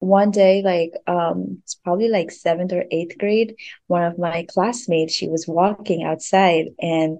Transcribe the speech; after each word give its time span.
one 0.00 0.30
day, 0.32 0.62
like 0.62 0.92
um, 1.06 1.58
it's 1.64 1.76
probably 1.76 2.08
like 2.08 2.30
seventh 2.32 2.72
or 2.72 2.84
eighth 2.90 3.18
grade, 3.18 3.56
one 3.86 4.04
of 4.04 4.18
my 4.18 4.46
classmates, 4.50 5.14
she 5.14 5.28
was 5.28 5.48
walking 5.48 6.02
outside 6.04 6.66
and 6.80 7.18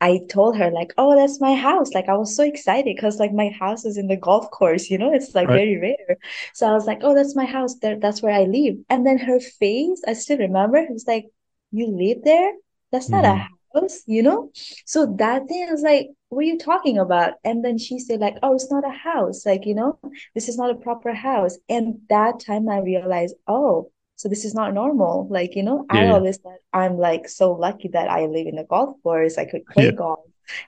I 0.00 0.20
told 0.28 0.56
her 0.58 0.70
like, 0.70 0.92
"Oh, 0.98 1.14
that's 1.16 1.40
my 1.40 1.54
house." 1.54 1.92
Like 1.94 2.08
I 2.08 2.16
was 2.16 2.34
so 2.36 2.42
excited 2.44 2.94
because 2.96 3.18
like 3.20 3.32
my 3.32 3.48
house 3.50 3.84
is 3.84 3.96
in 3.96 4.08
the 4.08 4.16
golf 4.16 4.50
course, 4.50 4.90
you 4.90 4.98
know, 4.98 5.12
it's 5.14 5.34
like 5.34 5.48
Right. 5.48 5.62
very 5.62 5.78
rare. 5.78 6.18
So 6.54 6.66
I 6.68 6.72
was 6.74 6.86
like, 6.86 7.00
"Oh, 7.02 7.14
that's 7.14 7.36
my 7.36 7.44
house. 7.46 7.76
There, 7.76 7.98
that's 7.98 8.22
where 8.22 8.34
I 8.34 8.44
live." 8.44 8.76
And 8.90 9.06
then 9.06 9.18
her 9.18 9.40
face, 9.40 10.02
I 10.06 10.14
still 10.14 10.38
remember, 10.38 10.78
it 10.78 10.90
was 10.92 11.06
like, 11.06 11.26
"You 11.72 11.86
live 11.88 12.24
there? 12.24 12.52
That's 12.92 13.12
not 13.12 13.24
a 13.24 13.36
hmm 13.36 13.56
house, 13.74 14.02
you 14.06 14.22
know?" 14.22 14.50
So 14.86 15.06
that 15.18 15.48
thing 15.48 15.66
I 15.68 15.72
was 15.72 15.82
like, 15.82 16.08
"What 16.28 16.40
are 16.40 16.42
you 16.42 16.58
talking 16.58 16.98
about?" 16.98 17.34
And 17.44 17.64
then 17.64 17.78
she 17.78 17.98
said 17.98 18.20
like, 18.20 18.36
"Oh, 18.42 18.54
it's 18.54 18.70
not 18.70 18.86
a 18.86 18.90
house. 18.90 19.44
Like, 19.46 19.66
you 19.66 19.74
know, 19.74 19.98
this 20.34 20.48
is 20.48 20.56
not 20.58 20.70
a 20.70 20.74
proper 20.74 21.12
house." 21.14 21.58
And 21.68 22.00
that 22.08 22.40
time 22.40 22.68
I 22.68 22.78
realized, 22.80 23.36
"Oh." 23.46 23.90
So 24.16 24.28
this 24.28 24.44
is 24.44 24.54
not 24.54 24.72
normal. 24.74 25.26
Like, 25.30 25.56
you 25.56 25.62
know, 25.64 25.84
Yeah, 25.90 26.00
I 26.00 26.06
always 26.06 26.38
thought 26.38 26.58
I'm 26.72 26.96
like 26.98 27.28
so 27.28 27.52
lucky 27.52 27.88
that 27.88 28.08
I 28.08 28.26
live 28.26 28.46
in 28.46 28.58
a 28.58 28.64
golf 28.64 28.96
course. 29.02 29.36
I 29.38 29.46
could 29.46 29.68
play 29.68 29.86
yeah. 29.86 29.90
golf, 29.90 30.20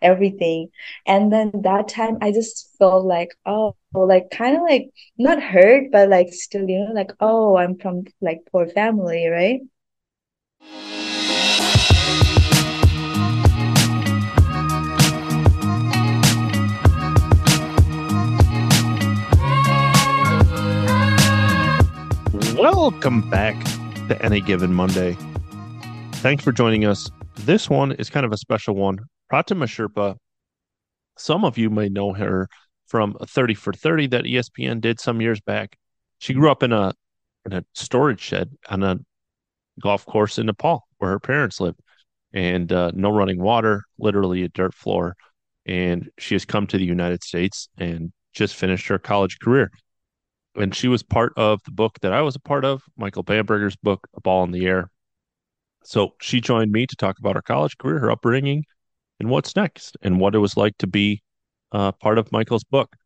everything. 0.02 0.70
And 1.06 1.32
then 1.32 1.52
that 1.62 1.88
time 1.88 2.18
I 2.20 2.32
just 2.32 2.76
felt 2.78 3.04
like, 3.04 3.30
oh, 3.46 3.76
like 3.94 4.30
kind 4.30 4.56
of 4.56 4.62
like 4.62 4.90
not 5.18 5.40
hurt, 5.42 5.90
but 5.92 6.08
like 6.08 6.32
still, 6.32 6.68
you 6.68 6.80
know, 6.84 6.92
like, 6.92 7.12
oh, 7.20 7.56
I'm 7.56 7.78
from 7.78 8.04
like 8.20 8.40
poor 8.50 8.66
family, 8.66 9.28
right? 9.28 9.60
Welcome 22.76 23.30
back 23.30 23.54
to 24.08 24.18
Any 24.20 24.40
Given 24.40 24.74
Monday. 24.74 25.16
Thanks 26.14 26.42
for 26.42 26.50
joining 26.50 26.84
us. 26.84 27.08
This 27.36 27.70
one 27.70 27.92
is 27.92 28.10
kind 28.10 28.26
of 28.26 28.32
a 28.32 28.36
special 28.36 28.74
one. 28.74 28.98
Pratima 29.32 29.66
Sherpa, 29.66 30.16
some 31.16 31.44
of 31.44 31.56
you 31.56 31.70
may 31.70 31.88
know 31.88 32.12
her 32.12 32.48
from 32.88 33.16
30 33.22 33.54
for 33.54 33.72
30 33.72 34.08
that 34.08 34.24
ESPN 34.24 34.80
did 34.80 34.98
some 35.00 35.20
years 35.20 35.40
back. 35.40 35.78
She 36.18 36.34
grew 36.34 36.50
up 36.50 36.64
in 36.64 36.72
a 36.72 36.92
in 37.46 37.52
a 37.52 37.64
storage 37.74 38.20
shed 38.20 38.50
on 38.68 38.82
a 38.82 38.98
golf 39.80 40.04
course 40.04 40.36
in 40.38 40.46
Nepal 40.46 40.84
where 40.98 41.12
her 41.12 41.20
parents 41.20 41.60
lived, 41.60 41.78
and 42.32 42.72
uh, 42.72 42.90
no 42.92 43.10
running 43.10 43.40
water, 43.40 43.84
literally 43.98 44.42
a 44.42 44.48
dirt 44.48 44.74
floor. 44.74 45.14
And 45.64 46.10
she 46.18 46.34
has 46.34 46.44
come 46.44 46.66
to 46.66 46.76
the 46.76 46.84
United 46.84 47.22
States 47.22 47.68
and 47.78 48.12
just 48.34 48.56
finished 48.56 48.88
her 48.88 48.98
college 48.98 49.38
career. 49.38 49.70
And 50.56 50.74
she 50.74 50.88
was 50.88 51.02
part 51.02 51.32
of 51.36 51.60
the 51.64 51.72
book 51.72 51.98
that 52.00 52.12
I 52.12 52.22
was 52.22 52.36
a 52.36 52.40
part 52.40 52.64
of, 52.64 52.82
Michael 52.96 53.24
Bamberger's 53.24 53.76
book, 53.76 54.06
A 54.14 54.20
Ball 54.20 54.44
in 54.44 54.52
the 54.52 54.66
Air. 54.66 54.90
So 55.84 56.14
she 56.20 56.40
joined 56.40 56.72
me 56.72 56.86
to 56.86 56.96
talk 56.96 57.18
about 57.18 57.34
her 57.34 57.42
college 57.42 57.76
career, 57.76 57.98
her 57.98 58.10
upbringing, 58.10 58.64
and 59.20 59.28
what's 59.28 59.56
next, 59.56 59.96
and 60.02 60.20
what 60.20 60.34
it 60.34 60.38
was 60.38 60.56
like 60.56 60.76
to 60.78 60.86
be 60.86 61.22
uh, 61.72 61.92
part 61.92 62.18
of 62.18 62.32
Michael's 62.32 62.64
book. 62.64 62.96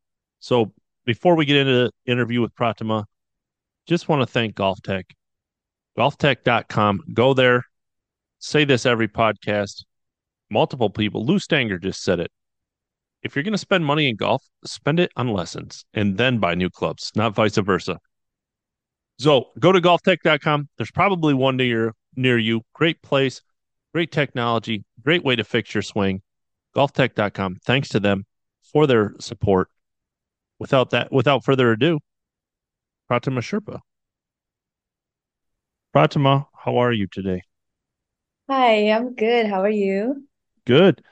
So 0.40 0.72
before 1.04 1.34
we 1.34 1.46
get 1.46 1.56
into 1.56 1.72
the 1.72 2.12
interview 2.12 2.40
with 2.40 2.54
Pratima, 2.54 3.04
just 3.86 4.08
want 4.08 4.20
to 4.20 4.26
thank 4.26 4.54
Golf 4.54 4.80
Tech, 4.82 5.06
golftec.com. 5.98 7.00
Go 7.14 7.34
there, 7.34 7.64
say 8.38 8.64
this 8.64 8.84
every 8.84 9.08
podcast. 9.08 9.84
Multiple 10.50 10.90
people, 10.90 11.24
Lou 11.24 11.38
Stagner 11.38 11.82
just 11.82 12.02
said 12.02 12.20
it. 12.20 12.30
If 13.22 13.34
you're 13.34 13.42
going 13.42 13.52
to 13.52 13.58
spend 13.58 13.84
money 13.84 14.08
in 14.08 14.16
golf, 14.16 14.42
spend 14.64 15.00
it 15.00 15.10
on 15.16 15.28
lessons 15.28 15.84
and 15.92 16.16
then 16.16 16.38
buy 16.38 16.54
new 16.54 16.70
clubs, 16.70 17.10
not 17.16 17.34
vice 17.34 17.56
versa. 17.56 17.98
So 19.18 19.48
go 19.58 19.72
to 19.72 19.80
golftec.com. 19.80 20.68
There's 20.76 20.92
probably 20.92 21.34
one 21.34 21.56
near 21.56 21.94
near 22.14 22.38
you. 22.38 22.62
Great 22.74 23.02
place, 23.02 23.42
great 23.92 24.12
technology, 24.12 24.84
great 25.02 25.24
way 25.24 25.36
to 25.36 25.44
fix 25.44 25.74
your 25.74 25.82
swing. 25.82 26.22
Golftec.com. 26.76 27.56
Thanks 27.64 27.88
to 27.90 28.00
them 28.00 28.24
for 28.72 28.86
their 28.86 29.14
support. 29.18 29.68
Without 30.60 30.90
that, 30.90 31.12
without 31.12 31.44
further 31.44 31.72
ado, 31.72 32.00
Pratima 33.10 33.40
Sherpa. 33.40 33.80
Pratima, 35.94 36.46
how 36.54 36.78
are 36.78 36.92
you 36.92 37.06
today? 37.06 37.42
Hi, 38.48 38.90
I'm 38.90 39.14
good. 39.14 39.46
How 39.46 39.62
are 39.62 39.70
you? 39.70 40.24
Good. 40.66 41.02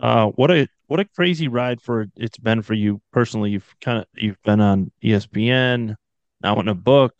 Uh, 0.00 0.28
what 0.28 0.50
a 0.50 0.68
what 0.92 1.00
a 1.00 1.06
crazy 1.06 1.48
ride 1.48 1.80
for 1.80 2.04
it's 2.16 2.36
been 2.36 2.60
for 2.60 2.74
you 2.74 3.00
personally. 3.14 3.50
You've 3.50 3.74
kind 3.80 3.96
of 3.96 4.04
you've 4.14 4.42
been 4.42 4.60
on 4.60 4.92
ESPN, 5.02 5.94
now 6.42 6.60
in 6.60 6.68
a 6.68 6.74
book. 6.74 7.14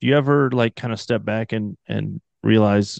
Do 0.00 0.06
you 0.06 0.16
ever 0.16 0.50
like 0.50 0.76
kind 0.76 0.94
of 0.94 0.98
step 0.98 1.22
back 1.22 1.52
and 1.52 1.76
and 1.86 2.22
realize 2.42 2.98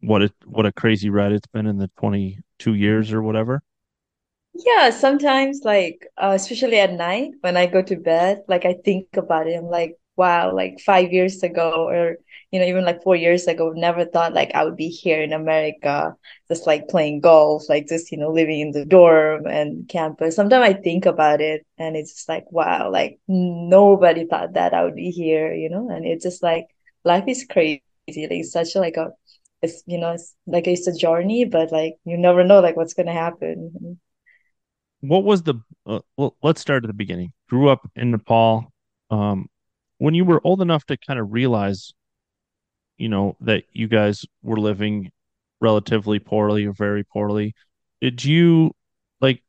what 0.00 0.22
it 0.22 0.32
what 0.46 0.64
a 0.64 0.72
crazy 0.72 1.10
ride 1.10 1.32
it's 1.32 1.46
been 1.48 1.66
in 1.66 1.76
the 1.76 1.90
22 1.98 2.72
years 2.72 3.12
or 3.12 3.22
whatever. 3.22 3.62
Yeah, 4.54 4.88
sometimes 4.88 5.60
like 5.64 6.06
uh, 6.16 6.32
especially 6.34 6.78
at 6.78 6.94
night 6.94 7.32
when 7.42 7.58
I 7.58 7.66
go 7.66 7.82
to 7.82 7.96
bed, 7.96 8.44
like 8.48 8.64
I 8.64 8.72
think 8.72 9.08
about 9.18 9.48
it. 9.48 9.54
I'm 9.54 9.66
like, 9.66 9.98
wow, 10.16 10.54
like 10.54 10.80
five 10.80 11.12
years 11.12 11.42
ago 11.42 11.86
or 11.88 12.16
you 12.54 12.60
know, 12.60 12.66
even 12.66 12.84
like 12.84 13.02
four 13.02 13.16
years 13.16 13.48
ago, 13.48 13.72
never 13.74 14.04
thought 14.04 14.32
like 14.32 14.52
I 14.54 14.64
would 14.64 14.76
be 14.76 14.88
here 14.88 15.20
in 15.20 15.32
America, 15.32 16.14
just 16.46 16.68
like 16.68 16.86
playing 16.86 17.18
golf, 17.20 17.68
like 17.68 17.88
just, 17.88 18.12
you 18.12 18.18
know, 18.18 18.30
living 18.30 18.60
in 18.60 18.70
the 18.70 18.84
dorm 18.84 19.46
and 19.46 19.88
campus. 19.88 20.36
Sometimes 20.36 20.62
I 20.62 20.72
think 20.80 21.04
about 21.04 21.40
it 21.40 21.66
and 21.76 21.96
it's 21.96 22.12
just 22.14 22.28
like, 22.28 22.44
wow, 22.52 22.92
like 22.92 23.18
nobody 23.26 24.24
thought 24.24 24.52
that 24.54 24.72
I 24.72 24.84
would 24.84 24.94
be 24.94 25.10
here, 25.10 25.52
you 25.52 25.68
know, 25.68 25.90
and 25.90 26.06
it's 26.06 26.22
just 26.22 26.44
like 26.44 26.68
life 27.04 27.24
is 27.26 27.44
crazy. 27.50 27.82
Like 28.06 28.44
such 28.44 28.76
a, 28.76 28.78
like 28.78 28.96
a 28.98 29.10
it's 29.60 29.82
you 29.86 29.98
know, 29.98 30.12
it's 30.12 30.36
like 30.46 30.68
it's 30.68 30.86
a 30.86 30.96
journey, 30.96 31.44
but 31.46 31.72
like 31.72 31.94
you 32.04 32.16
never 32.16 32.44
know 32.44 32.60
like 32.60 32.76
what's 32.76 32.94
gonna 32.94 33.12
happen. 33.12 33.98
What 35.00 35.24
was 35.24 35.42
the 35.42 35.54
uh, 35.86 36.00
well, 36.16 36.36
let's 36.40 36.60
start 36.60 36.84
at 36.84 36.86
the 36.86 36.94
beginning. 36.94 37.32
Grew 37.48 37.68
up 37.68 37.90
in 37.96 38.12
Nepal. 38.12 38.72
Um, 39.10 39.48
when 39.98 40.14
you 40.14 40.24
were 40.24 40.40
old 40.44 40.60
enough 40.62 40.84
to 40.86 40.96
kind 40.96 41.18
of 41.18 41.32
realize, 41.32 41.92
you 42.98 43.08
know, 43.08 43.36
that 43.40 43.64
you 43.72 43.88
guys 43.88 44.24
were 44.42 44.58
living 44.58 45.10
relatively 45.60 46.18
poorly 46.18 46.66
or 46.66 46.72
very 46.72 47.04
poorly, 47.04 47.54
did 48.00 48.24
you 48.24 48.72
like, 49.20 49.42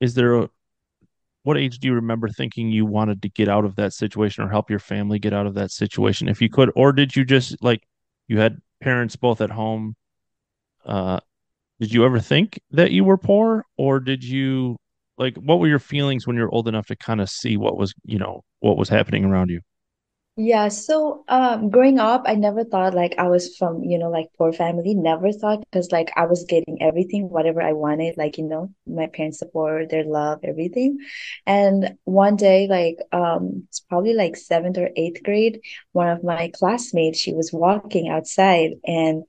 is 0.00 0.14
there 0.14 0.36
a, 0.36 0.50
what 1.42 1.56
age 1.56 1.78
do 1.78 1.88
you 1.88 1.94
remember 1.94 2.28
thinking 2.28 2.70
you 2.70 2.84
wanted 2.86 3.22
to 3.22 3.28
get 3.30 3.48
out 3.48 3.64
of 3.64 3.76
that 3.76 3.92
situation 3.94 4.44
or 4.44 4.48
help 4.48 4.70
your 4.70 4.78
family 4.78 5.18
get 5.18 5.32
out 5.32 5.46
of 5.46 5.54
that 5.54 5.70
situation 5.70 6.28
if 6.28 6.42
you 6.42 6.50
could? 6.50 6.70
Or 6.76 6.92
did 6.92 7.16
you 7.16 7.24
just 7.24 7.62
like, 7.62 7.82
you 8.28 8.38
had 8.38 8.58
parents 8.80 9.16
both 9.16 9.40
at 9.40 9.50
home? 9.50 9.94
Uh, 10.84 11.20
Did 11.80 11.92
you 11.94 12.04
ever 12.04 12.20
think 12.20 12.60
that 12.72 12.90
you 12.92 13.04
were 13.04 13.18
poor, 13.18 13.64
or 13.78 14.00
did 14.00 14.22
you 14.22 14.76
like 15.18 15.36
what 15.36 15.58
were 15.60 15.68
your 15.68 15.78
feelings 15.78 16.26
when 16.26 16.36
you 16.36 16.42
were 16.42 16.54
old 16.54 16.68
enough 16.68 16.86
to 16.86 16.96
kind 16.96 17.20
of 17.20 17.30
see 17.30 17.56
what 17.56 17.76
was, 17.78 17.94
you 18.04 18.18
know, 18.18 18.42
what 18.60 18.76
was 18.76 18.88
happening 18.88 19.24
around 19.24 19.50
you? 19.50 19.60
Yeah, 20.36 20.68
so 20.68 21.24
um 21.28 21.68
growing 21.68 21.98
up, 21.98 22.22
I 22.24 22.34
never 22.34 22.64
thought 22.64 22.94
like 22.94 23.14
I 23.18 23.28
was 23.28 23.56
from, 23.58 23.82
you 23.84 23.98
know, 23.98 24.08
like 24.08 24.28
poor 24.38 24.52
family. 24.54 24.94
Never 24.94 25.32
thought 25.32 25.60
because 25.60 25.92
like 25.92 26.10
I 26.16 26.24
was 26.26 26.44
getting 26.44 26.80
everything, 26.80 27.28
whatever 27.28 27.60
I 27.60 27.72
wanted, 27.74 28.16
like, 28.16 28.38
you 28.38 28.44
know, 28.44 28.72
my 28.86 29.06
parents' 29.08 29.38
support, 29.38 29.90
their 29.90 30.04
love, 30.04 30.40
everything. 30.42 30.98
And 31.46 31.98
one 32.04 32.36
day, 32.36 32.68
like 32.68 32.96
um 33.12 33.64
it's 33.68 33.80
probably 33.80 34.14
like 34.14 34.36
seventh 34.36 34.78
or 34.78 34.90
eighth 34.96 35.22
grade, 35.22 35.60
one 35.92 36.08
of 36.08 36.24
my 36.24 36.50
classmates, 36.54 37.18
she 37.18 37.34
was 37.34 37.52
walking 37.52 38.08
outside 38.08 38.70
and 38.86 39.24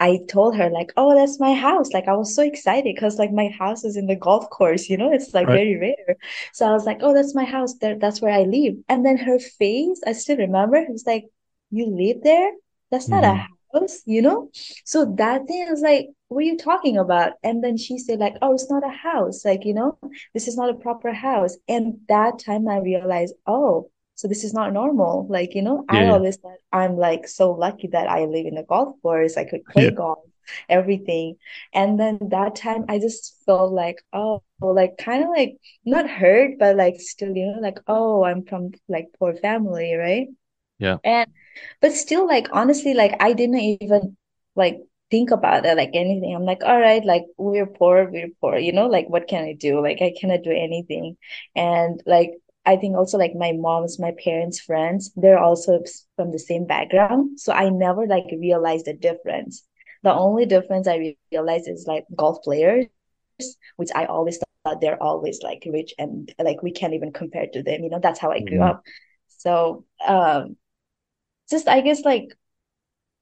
I 0.00 0.20
told 0.28 0.56
her 0.56 0.70
like, 0.70 0.92
"Oh, 0.96 1.14
that's 1.14 1.40
my 1.40 1.54
house." 1.54 1.92
Like 1.92 2.08
I 2.08 2.16
was 2.16 2.34
so 2.34 2.42
excited 2.42 2.94
because 2.94 3.18
like 3.18 3.32
my 3.32 3.48
house 3.48 3.84
is 3.84 3.96
in 3.96 4.06
the 4.06 4.16
golf 4.16 4.48
course, 4.50 4.88
you 4.90 4.96
know, 4.96 5.12
it's 5.12 5.34
like 5.34 5.48
Right. 5.48 5.60
very 5.60 5.76
rare. 5.78 6.16
So 6.52 6.66
I 6.66 6.72
was 6.72 6.84
like, 6.86 6.98
"Oh, 7.02 7.14
that's 7.14 7.34
my 7.34 7.44
house. 7.44 7.74
There, 7.74 7.98
that's 7.98 8.20
where 8.22 8.32
I 8.32 8.42
live." 8.44 8.76
And 8.88 9.04
then 9.06 9.16
her 9.18 9.38
face, 9.38 10.00
I 10.06 10.12
still 10.12 10.36
remember, 10.38 10.76
it 10.76 10.90
was 10.90 11.06
like, 11.06 11.24
"You 11.70 11.86
live 11.86 12.22
there? 12.22 12.52
That's 12.90 13.10
not 13.10 13.24
hmm 13.24 13.36
a 13.36 13.46
house, 13.74 14.02
you 14.06 14.22
know?" 14.22 14.50
So 14.84 15.04
that 15.16 15.46
thing 15.46 15.64
I 15.66 15.70
was 15.70 15.82
like, 15.82 16.08
"What 16.28 16.38
are 16.40 16.42
you 16.42 16.56
talking 16.58 16.96
about?" 16.98 17.34
And 17.42 17.62
then 17.64 17.76
she 17.76 17.98
said 17.98 18.18
like, 18.20 18.36
"Oh, 18.42 18.52
it's 18.54 18.70
not 18.70 18.84
a 18.84 18.90
house. 18.90 19.44
Like, 19.44 19.64
you 19.64 19.74
know, 19.74 19.98
this 20.34 20.48
is 20.48 20.56
not 20.56 20.70
a 20.70 20.74
proper 20.74 21.12
house." 21.12 21.56
And 21.68 22.00
that 22.08 22.38
time 22.38 22.68
I 22.68 22.78
realized, 22.78 23.34
"Oh." 23.46 23.90
So 24.16 24.28
this 24.28 24.44
is 24.44 24.54
not 24.54 24.72
normal. 24.72 25.26
Like, 25.30 25.54
you 25.54 25.62
know, 25.62 25.84
Yeah, 25.90 26.00
I 26.00 26.06
always 26.08 26.36
thought 26.38 26.58
I'm 26.72 26.96
like 26.96 27.28
so 27.28 27.52
lucky 27.52 27.88
that 27.88 28.08
I 28.08 28.24
live 28.26 28.46
in 28.46 28.58
a 28.58 28.64
golf 28.64 28.96
course. 29.02 29.36
I 29.36 29.44
could 29.44 29.68
play 29.70 29.90
yeah, 29.90 29.92
golf, 29.92 30.20
everything. 30.68 31.36
And 31.74 32.00
then 32.00 32.18
that 32.30 32.56
time 32.56 32.86
I 32.88 32.98
just 32.98 33.36
felt 33.46 33.72
like, 33.72 34.02
oh, 34.12 34.42
like 34.60 34.98
kind 34.98 35.22
of 35.24 35.30
like 35.30 35.58
not 35.84 36.08
hurt, 36.10 36.58
but 36.58 36.76
like 36.76 37.00
still, 37.00 37.36
you 37.36 37.46
know, 37.54 37.60
like, 37.60 37.78
oh, 37.88 38.24
I'm 38.24 38.44
from 38.44 38.72
like 38.88 39.08
poor 39.18 39.34
family, 39.36 39.94
right? 39.94 40.28
yeah, 40.78 40.98
And 41.04 41.30
but 41.80 41.92
still, 41.92 42.26
like 42.26 42.48
honestly, 42.52 42.94
like 42.94 43.16
I 43.20 43.32
didn't 43.32 43.56
even 43.60 44.16
like 44.56 44.78
think 45.10 45.30
about 45.30 45.64
it, 45.66 45.76
like 45.76 45.90
anything. 45.94 46.34
I'm 46.34 46.44
like, 46.44 46.62
all 46.64 46.80
right, 46.80 47.04
like 47.04 47.24
we're 47.38 47.66
poor, 47.66 48.10
we're 48.10 48.30
poor, 48.40 48.58
you 48.58 48.72
know, 48.72 48.86
like 48.88 49.08
what 49.08 49.28
can 49.28 49.44
I 49.44 49.52
do? 49.54 49.80
Like 49.80 50.02
I 50.02 50.14
cannot 50.18 50.42
do 50.42 50.50
anything. 50.50 51.16
And 51.54 52.02
like 52.06 52.32
I 52.66 52.76
think 52.76 52.96
also 52.96 53.18
like 53.18 53.34
my 53.34 53.52
mom's, 53.52 53.98
my 54.00 54.12
parents' 54.24 54.60
friends, 54.60 55.12
they're 55.16 55.38
also 55.38 55.82
from 56.16 56.32
the 56.32 56.38
same 56.38 56.66
background. 56.66 57.40
So 57.40 57.52
I 57.52 57.70
never 57.70 58.06
like 58.06 58.26
realized 58.38 58.86
the 58.86 58.94
difference. 58.94 59.64
The 60.02 60.12
only 60.14 60.46
difference 60.46 60.88
I 60.88 61.16
realized 61.32 61.68
is 61.68 61.86
like 61.88 62.04
golf 62.16 62.42
players, 62.42 62.86
which 63.76 63.90
I 63.94 64.06
always 64.06 64.38
thought 64.64 64.80
they're 64.80 65.02
always 65.02 65.40
like 65.42 65.66
rich 65.70 65.94
and 65.98 66.32
like 66.38 66.62
we 66.62 66.72
can't 66.72 66.94
even 66.94 67.12
compare 67.12 67.46
to 67.52 67.62
them. 67.62 67.82
You 67.84 67.90
know, 67.90 68.00
that's 68.02 68.20
how 68.20 68.30
I 68.30 68.40
grew 68.40 68.60
Mhm. 68.60 68.62
up. 68.62 68.82
So 69.28 69.84
um 70.06 70.56
just 71.50 71.68
I 71.68 71.80
guess 71.82 72.04
like 72.04 72.36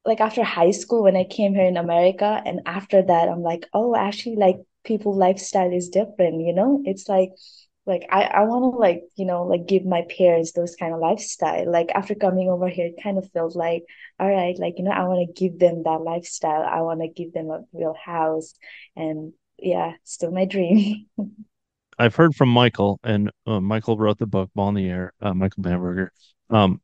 like 0.05 0.21
after 0.21 0.45
high 0.45 0.71
school 0.73 1.03
when 1.05 1.17
I 1.17 1.25
came 1.25 1.55
here 1.55 1.67
in 1.67 1.77
America 1.77 2.43
and 2.45 2.61
after 2.67 3.03
that 3.03 3.29
I'm 3.29 3.43
like, 3.43 3.67
oh 3.75 3.97
actually 3.97 4.37
like 4.37 4.59
people 4.85 5.17
lifestyle 5.17 5.73
is 5.73 5.89
different, 5.89 6.43
you 6.43 6.53
know? 6.55 6.83
It's 6.85 7.09
like 7.09 7.31
like 7.87 8.07
I, 8.11 8.23
I 8.25 8.43
want 8.45 8.63
to 8.75 8.79
like 8.79 9.03
you 9.17 9.27
know 9.27 9.45
like 9.45 9.67
give 9.67 9.85
my 9.85 10.03
parents 10.17 10.53
those 10.53 10.77
kind 10.77 10.95
of 10.95 11.01
lifestyle 11.01 11.71
like 11.71 11.91
after 11.95 12.15
coming 12.15 12.49
over 12.49 12.69
here 12.69 12.87
it 12.87 13.03
kind 13.03 13.19
of 13.19 13.31
felt 13.33 13.55
like 13.57 13.85
all 14.19 14.29
right 14.29 14.59
like 14.59 14.75
you 14.79 14.85
know 14.85 14.91
I 14.91 15.05
want 15.05 15.27
to 15.27 15.41
give 15.41 15.59
them 15.59 15.83
that 15.85 16.01
lifestyle 16.01 16.63
I 16.63 16.81
want 16.81 17.01
to 17.01 17.09
give 17.09 17.33
them 17.33 17.51
a 17.51 17.61
real 17.73 17.95
house 17.95 18.55
and 18.97 19.33
yeah 19.59 19.93
still 20.05 20.31
my 20.31 20.45
dream 20.45 21.07
I've 21.99 22.15
heard 22.17 22.35
from 22.35 22.49
Michael, 22.49 22.99
and 23.05 23.31
uh, 23.47 23.61
Michael 23.61 23.97
wrote 23.97 24.19
the 24.19 24.27
book 24.27 24.51
Ball 24.55 24.71
in 24.71 24.75
the 24.75 24.89
Air, 24.89 25.13
uh, 25.21 25.35
Michael 25.35 25.63
Bamberger. 25.63 26.13
Um, 26.51 26.81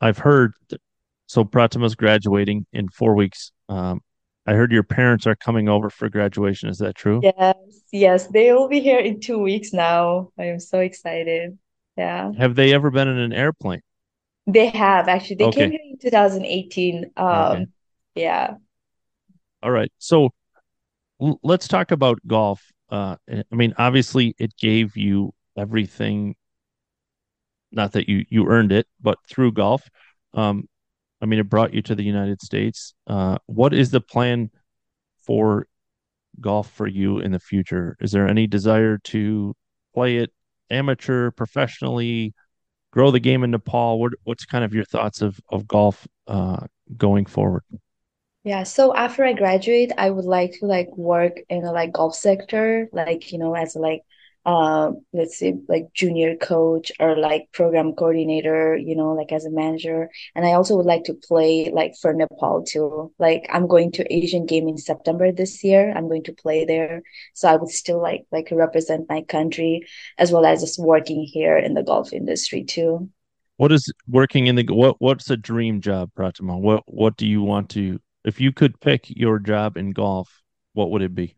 I've 0.00 0.18
heard, 0.18 0.54
th- 0.68 0.80
so 1.26 1.44
Pratima's 1.44 1.94
graduating 1.94 2.66
in 2.72 2.88
four 2.88 3.14
weeks. 3.14 3.52
Um, 3.68 4.00
I 4.48 4.54
heard 4.54 4.72
your 4.72 4.82
parents 4.82 5.26
are 5.26 5.36
coming 5.36 5.68
over 5.68 5.90
for 5.90 6.08
graduation. 6.08 6.70
Is 6.70 6.78
that 6.78 6.94
true? 6.96 7.20
yes 7.20 7.54
yes 7.92 8.26
they 8.28 8.52
will 8.52 8.68
be 8.68 8.80
here 8.80 8.98
in 8.98 9.20
two 9.20 9.38
weeks 9.38 9.72
now 9.72 10.30
I 10.38 10.44
am 10.44 10.60
so 10.60 10.80
excited 10.80 11.58
yeah 11.96 12.32
Have 12.38 12.54
they 12.54 12.72
ever 12.72 12.90
been 12.90 13.08
in 13.08 13.18
an 13.18 13.32
airplane? 13.32 13.82
they 14.46 14.68
have 14.68 15.08
actually 15.08 15.36
they 15.36 15.48
came 15.48 15.70
here 15.70 15.80
in 15.84 15.98
2018 15.98 17.10
Okay. 17.30 17.56
um 17.56 17.66
yeah 18.14 18.54
All 19.62 19.70
right. 19.70 19.92
So 19.98 20.30
l- 21.22 21.40
let's 21.42 21.68
talk 21.68 21.90
about 21.90 22.20
golf. 22.26 22.62
Uh, 22.90 23.16
I 23.30 23.44
I 23.52 23.56
mean, 23.56 23.74
obviously, 23.78 24.34
it 24.38 24.56
gave 24.56 24.96
you 24.96 25.32
everything, 25.56 26.36
not 27.72 27.92
that 27.92 28.08
you 28.08 28.24
you 28.28 28.48
earned 28.48 28.72
it, 28.72 28.86
but 29.00 29.18
through 29.28 29.52
golf. 29.52 29.88
Um, 30.34 30.68
I 31.20 31.26
mean, 31.26 31.38
it 31.38 31.48
brought 31.48 31.74
you 31.74 31.82
to 31.82 31.94
the 31.94 32.04
United 32.04 32.40
States. 32.42 32.94
Uh, 33.06 33.38
what 33.46 33.74
is 33.74 33.90
the 33.90 34.00
plan 34.00 34.50
for 35.26 35.66
golf 36.40 36.70
for 36.70 36.86
you 36.86 37.18
in 37.18 37.32
the 37.32 37.40
future? 37.40 37.96
Is 38.00 38.12
there 38.12 38.28
any 38.28 38.46
desire 38.46 38.98
to 39.04 39.54
play 39.94 40.18
it 40.18 40.30
amateur, 40.70 41.30
professionally, 41.30 42.34
grow 42.92 43.10
the 43.10 43.20
game 43.20 43.44
in 43.44 43.50
Nepal? 43.50 44.00
What, 44.00 44.12
what's 44.24 44.44
kind 44.44 44.64
of 44.64 44.74
your 44.74 44.84
thoughts 44.84 45.22
of 45.22 45.40
of 45.50 45.66
golf 45.66 46.06
uh, 46.26 46.66
going 46.96 47.26
forward? 47.26 47.62
Yeah, 48.44 48.62
so 48.62 48.94
after 48.94 49.24
I 49.24 49.32
graduate, 49.32 49.92
I 49.98 50.10
would 50.10 50.24
like 50.24 50.52
to 50.60 50.66
like 50.66 50.88
work 50.96 51.34
in 51.48 51.64
a 51.64 51.72
like 51.72 51.92
golf 51.92 52.14
sector, 52.14 52.88
like 52.92 53.32
you 53.32 53.38
know, 53.38 53.54
as 53.54 53.74
like 53.76 54.02
um 54.48 55.04
let's 55.12 55.38
say 55.38 55.54
like 55.68 55.92
junior 55.92 56.34
coach 56.34 56.90
or 56.98 57.16
like 57.18 57.52
program 57.52 57.92
coordinator, 57.92 58.78
you 58.78 58.96
know, 58.96 59.12
like 59.12 59.30
as 59.30 59.44
a 59.44 59.50
manager. 59.50 60.08
And 60.34 60.46
I 60.46 60.54
also 60.54 60.74
would 60.76 60.86
like 60.86 61.04
to 61.04 61.14
play 61.14 61.70
like 61.70 61.92
for 62.00 62.14
Nepal 62.14 62.64
too. 62.64 63.12
Like 63.18 63.46
I'm 63.52 63.66
going 63.66 63.92
to 63.92 64.10
Asian 64.10 64.46
Game 64.46 64.66
in 64.66 64.78
September 64.78 65.30
this 65.30 65.62
year. 65.62 65.92
I'm 65.94 66.08
going 66.08 66.24
to 66.24 66.32
play 66.32 66.64
there. 66.64 67.02
So 67.34 67.46
I 67.46 67.56
would 67.56 67.68
still 67.68 68.00
like 68.00 68.24
like 68.32 68.48
represent 68.50 69.06
my 69.10 69.20
country 69.20 69.82
as 70.16 70.32
well 70.32 70.46
as 70.46 70.62
just 70.62 70.78
working 70.78 71.24
here 71.24 71.58
in 71.58 71.74
the 71.74 71.82
golf 71.82 72.14
industry 72.14 72.64
too. 72.64 73.10
What 73.58 73.70
is 73.70 73.92
working 74.08 74.46
in 74.46 74.56
the 74.56 74.64
what 74.70 74.96
what's 74.98 75.28
a 75.28 75.36
dream 75.36 75.82
job, 75.82 76.10
Pratima? 76.16 76.58
What 76.58 76.84
what 76.86 77.18
do 77.18 77.26
you 77.26 77.42
want 77.42 77.68
to 77.70 78.00
if 78.24 78.40
you 78.40 78.52
could 78.52 78.80
pick 78.80 79.10
your 79.10 79.38
job 79.38 79.76
in 79.76 79.90
golf, 79.90 80.42
what 80.72 80.90
would 80.90 81.02
it 81.02 81.14
be? 81.14 81.34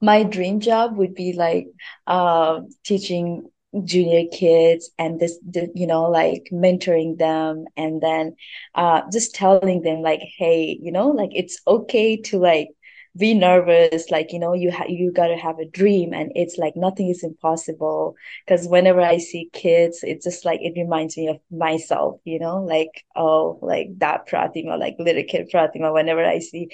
My 0.00 0.22
dream 0.22 0.60
job 0.60 0.96
would 0.96 1.14
be 1.14 1.32
like 1.32 1.66
uh, 2.06 2.60
teaching 2.84 3.50
junior 3.84 4.24
kids 4.32 4.90
and 4.98 5.20
this, 5.20 5.38
you 5.74 5.86
know, 5.86 6.04
like 6.04 6.48
mentoring 6.52 7.18
them 7.18 7.66
and 7.76 8.00
then 8.00 8.36
uh, 8.74 9.02
just 9.12 9.34
telling 9.34 9.82
them 9.82 10.02
like, 10.02 10.20
hey, 10.38 10.78
you 10.80 10.92
know, 10.92 11.08
like 11.08 11.30
it's 11.34 11.60
okay 11.66 12.16
to 12.22 12.38
like 12.38 12.68
be 13.16 13.34
nervous. 13.34 14.10
Like, 14.10 14.32
you 14.32 14.38
know, 14.38 14.52
you 14.54 14.70
ha 14.70 14.84
you 14.88 15.12
gotta 15.12 15.36
have 15.36 15.58
a 15.58 15.64
dream 15.68 16.12
and 16.12 16.32
it's 16.34 16.58
like 16.58 16.76
nothing 16.76 17.08
is 17.08 17.24
impossible. 17.24 18.14
Because 18.46 18.66
whenever 18.68 19.00
I 19.00 19.18
see 19.18 19.50
kids, 19.52 20.00
it's 20.02 20.24
just 20.24 20.44
like 20.44 20.60
it 20.62 20.74
reminds 20.76 21.16
me 21.16 21.28
of 21.28 21.38
myself, 21.50 22.20
you 22.24 22.38
know, 22.38 22.62
like, 22.62 23.04
oh, 23.14 23.58
like 23.62 23.88
that 23.98 24.28
Pratima, 24.28 24.78
like 24.78 24.96
little 24.98 25.24
kid 25.24 25.50
Pratima, 25.52 25.92
whenever 25.92 26.24
I 26.24 26.38
see 26.40 26.68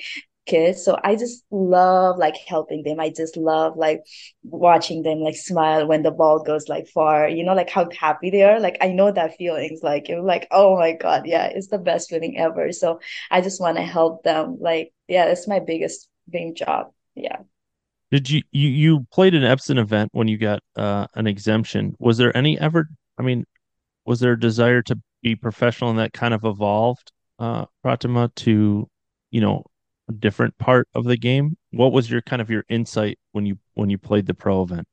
kids. 0.47 0.85
So 0.85 0.99
I 1.05 1.15
just 1.17 1.45
love 1.51 2.19
like 2.19 2.37
helping 2.37 2.83
them. 2.83 3.01
I 3.01 3.11
just 3.11 3.37
love 3.37 3.77
like 3.77 4.03
watching 4.43 5.03
them 5.03 5.19
like 5.19 5.37
smile 5.37 5.87
when 5.87 6.03
the 6.03 6.11
ball 6.11 6.43
goes 6.43 6.69
like 6.69 6.89
far, 6.89 7.29
you 7.29 7.45
know, 7.45 7.55
like 7.55 7.71
how 7.71 7.89
happy 7.99 8.31
they 8.31 8.43
are. 8.43 8.61
Like 8.61 8.79
I 8.81 8.89
know 8.89 9.13
that 9.13 9.37
feelings 9.37 9.81
like 9.83 10.09
you're 10.09 10.23
like, 10.23 10.49
oh 10.51 10.77
my 10.77 10.93
God, 10.93 11.27
yeah, 11.27 11.47
it's 11.47 11.69
the 11.69 11.79
best 11.79 12.11
feeling 12.11 12.39
ever. 12.39 12.73
So 12.73 13.01
I 13.31 13.41
just 13.41 13.61
want 13.61 13.77
to 13.77 13.83
help 13.83 14.23
them. 14.25 14.59
Like, 14.61 14.93
yeah, 15.09 15.27
that's 15.27 15.49
my 15.49 15.61
biggest 15.61 16.09
dream 16.31 16.55
job. 16.55 16.93
Yeah. 17.15 17.39
Did 18.11 18.29
you 18.29 18.43
you 18.53 18.69
you 18.69 19.07
played 19.13 19.35
an 19.35 19.43
Epson 19.43 19.79
event 19.79 20.11
when 20.13 20.29
you 20.29 20.39
got 20.39 20.61
uh 20.77 21.07
an 21.15 21.27
exemption? 21.27 21.95
Was 21.99 22.19
there 22.19 22.37
any 22.37 22.59
ever 22.59 22.89
I 23.19 23.23
mean, 23.23 23.45
was 24.05 24.21
there 24.21 24.33
a 24.33 24.41
desire 24.41 24.83
to 24.83 24.99
be 25.23 25.37
professional 25.37 25.91
and 25.91 25.99
that 25.99 26.13
kind 26.13 26.35
of 26.35 26.45
evolved 26.45 27.13
uh 27.39 27.67
Pratima 27.85 28.35
to, 28.37 28.89
you 29.31 29.41
know, 29.41 29.65
different 30.13 30.59
part 30.59 30.89
of 30.95 31.05
the 31.05 31.17
game? 31.17 31.57
What 31.71 31.93
was 31.93 32.11
your 32.11 32.23
kind 32.23 32.43
of 32.43 32.51
your 32.51 32.65
insight 32.69 33.19
when 33.33 33.47
you 33.47 33.59
when 33.75 33.91
you 33.91 33.99
played 33.99 34.27
the 34.27 34.35
pro 34.35 34.63
event? 34.63 34.87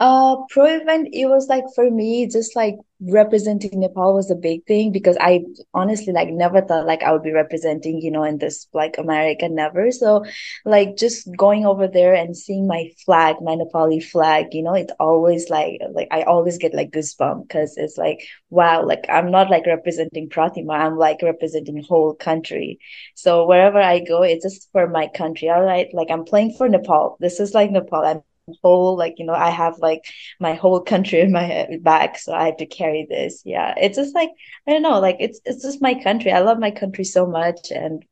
Uh, 0.00 0.36
pro 0.50 0.66
event, 0.66 1.08
it 1.12 1.26
was 1.26 1.48
like 1.48 1.64
for 1.74 1.88
me, 1.90 2.26
just 2.26 2.56
like 2.56 2.74
representing 3.00 3.80
Nepal 3.80 4.12
was 4.14 4.30
a 4.30 4.34
big 4.34 4.66
thing 4.66 4.90
because 4.92 5.16
I 5.20 5.44
honestly 5.72 6.12
like 6.12 6.28
never 6.30 6.60
thought 6.60 6.84
like 6.86 7.02
I 7.02 7.12
would 7.12 7.22
be 7.22 7.32
representing, 7.32 8.00
you 8.00 8.10
know, 8.10 8.24
in 8.24 8.38
this 8.38 8.66
like 8.74 8.98
America, 8.98 9.48
never. 9.48 9.92
So 9.92 10.24
like 10.64 10.96
just 10.96 11.28
going 11.36 11.64
over 11.64 11.86
there 11.86 12.12
and 12.12 12.36
seeing 12.36 12.66
my 12.66 12.90
flag, 13.06 13.36
my 13.40 13.54
Nepali 13.54 14.04
flag, 14.04 14.46
you 14.52 14.62
know, 14.64 14.74
it's 14.74 14.92
always 14.98 15.48
like 15.48 15.80
like 15.92 16.08
I 16.10 16.22
always 16.24 16.58
get 16.58 16.74
like 16.74 16.90
goosebumps 16.90 17.46
because 17.48 17.76
it's 17.76 17.96
like 17.96 18.26
wow, 18.50 18.84
like 18.84 19.04
I'm 19.08 19.30
not 19.30 19.48
like 19.48 19.64
representing 19.66 20.28
Pratima, 20.28 20.74
I'm 20.74 20.98
like 20.98 21.22
representing 21.22 21.82
whole 21.82 22.14
country. 22.14 22.78
So 23.14 23.46
wherever 23.46 23.80
I 23.80 24.00
go, 24.00 24.22
it's 24.22 24.44
just 24.44 24.70
for 24.72 24.88
my 24.88 25.08
country. 25.14 25.48
All 25.50 25.62
right, 25.62 25.88
like 25.94 26.10
I'm 26.10 26.24
playing 26.24 26.54
for 26.58 26.68
Nepal. 26.68 27.16
This 27.20 27.38
is 27.40 27.54
like 27.54 27.70
Nepal. 27.70 28.04
I'm 28.04 28.22
whole 28.62 28.96
like 28.96 29.14
you 29.18 29.24
know 29.24 29.32
i 29.32 29.50
have 29.50 29.78
like 29.78 30.04
my 30.38 30.54
whole 30.54 30.80
country 30.80 31.20
in 31.20 31.32
my 31.32 31.66
back 31.80 32.18
so 32.18 32.32
i 32.32 32.46
have 32.46 32.56
to 32.58 32.66
carry 32.66 33.06
this. 33.08 33.42
Yeah 33.44 33.74
it's 33.76 33.96
just 33.96 34.14
like 34.14 34.30
i 34.66 34.72
don't 34.72 34.82
know 34.82 35.00
like 35.00 35.16
it's 35.20 35.40
it's 35.44 35.62
just 35.62 35.82
my 35.82 35.94
country. 36.02 36.32
I 36.32 36.40
love 36.40 36.58
my 36.58 36.70
country 36.70 37.04
so 37.04 37.26
much 37.26 37.70
and 37.70 38.04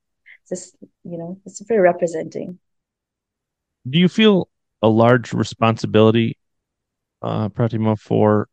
just 0.49 0.77
you 1.05 1.19
know 1.19 1.41
it's 1.45 1.61
very 1.61 1.81
representing. 1.81 2.59
Do 3.89 3.99
you 3.99 4.09
feel 4.09 4.49
a 4.81 4.89
large 4.89 5.33
responsibility, 5.33 6.39
uh, 7.21 7.49
Pratima, 7.49 7.99
for 7.99 8.49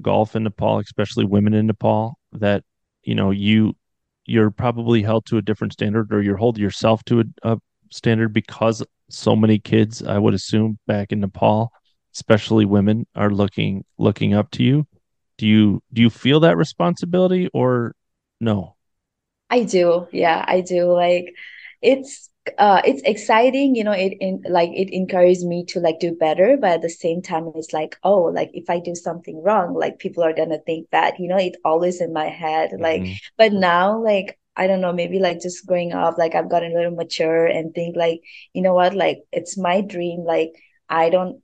golf 0.00 0.36
in 0.36 0.44
Nepal, 0.44 0.78
especially 0.78 1.24
women 1.24 1.54
in 1.54 1.66
Nepal, 1.66 2.18
that 2.32 2.64
you 3.02 3.14
know 3.14 3.30
you 3.30 3.76
you're 4.24 4.50
probably 4.50 5.02
held 5.02 5.26
to 5.26 5.38
a 5.38 5.42
different 5.42 5.72
standard, 5.72 6.12
or 6.12 6.22
you're 6.22 6.36
holding 6.36 6.62
yourself 6.62 7.04
to 7.04 7.20
a, 7.20 7.24
a 7.42 7.58
standard 7.90 8.32
because 8.32 8.82
so 9.10 9.36
many 9.36 9.58
kids, 9.58 10.02
I 10.02 10.18
would 10.18 10.34
assume, 10.34 10.78
back 10.86 11.12
in 11.12 11.20
Nepal, 11.20 11.72
especially 12.14 12.64
women, 12.64 13.06
are 13.14 13.30
looking 13.30 13.84
looking 13.98 14.34
up 14.34 14.50
to 14.52 14.64
you. 14.64 14.86
Do 15.38 15.46
you 15.46 15.82
do 15.92 16.02
you 16.02 16.10
feel 16.10 16.40
that 16.40 16.56
responsibility, 16.56 17.48
or 17.54 17.94
no? 18.40 18.76
I 19.50 19.62
do. 19.64 20.06
Yeah, 20.12 20.44
I 20.46 20.60
do. 20.60 20.92
Like 20.92 21.34
it's 21.82 22.30
uh 22.58 22.80
it's 22.84 23.02
exciting, 23.02 23.74
you 23.74 23.84
know, 23.84 23.92
it 23.92 24.14
in 24.20 24.42
like 24.48 24.70
it 24.70 24.94
encourages 24.94 25.44
me 25.44 25.64
to 25.66 25.80
like 25.80 25.98
do 26.00 26.14
better, 26.14 26.56
but 26.60 26.70
at 26.70 26.82
the 26.82 26.88
same 26.90 27.22
time 27.22 27.50
it's 27.54 27.72
like, 27.72 27.96
oh, 28.02 28.22
like 28.24 28.50
if 28.54 28.68
I 28.70 28.80
do 28.80 28.94
something 28.94 29.42
wrong, 29.42 29.74
like 29.74 29.98
people 29.98 30.22
are 30.24 30.32
gonna 30.32 30.58
think 30.58 30.88
that, 30.90 31.18
you 31.20 31.28
know, 31.28 31.38
it's 31.38 31.58
always 31.64 32.00
in 32.00 32.12
my 32.12 32.28
head. 32.28 32.70
Like, 32.78 33.06
hmm 33.06 33.18
but 33.36 33.52
now 33.52 34.02
like 34.02 34.38
I 34.56 34.66
don't 34.66 34.80
know, 34.80 34.92
maybe 34.92 35.18
like 35.18 35.40
just 35.40 35.66
growing 35.66 35.92
up, 35.92 36.18
like 36.18 36.34
I've 36.34 36.48
gotten 36.50 36.72
a 36.72 36.74
little 36.74 36.94
mature 36.94 37.46
and 37.46 37.74
think 37.74 37.96
like, 37.96 38.20
you 38.52 38.62
know 38.62 38.74
what, 38.74 38.94
like 38.94 39.20
it's 39.32 39.58
my 39.58 39.80
dream. 39.82 40.24
Like 40.24 40.52
I 40.88 41.10
don't 41.10 41.42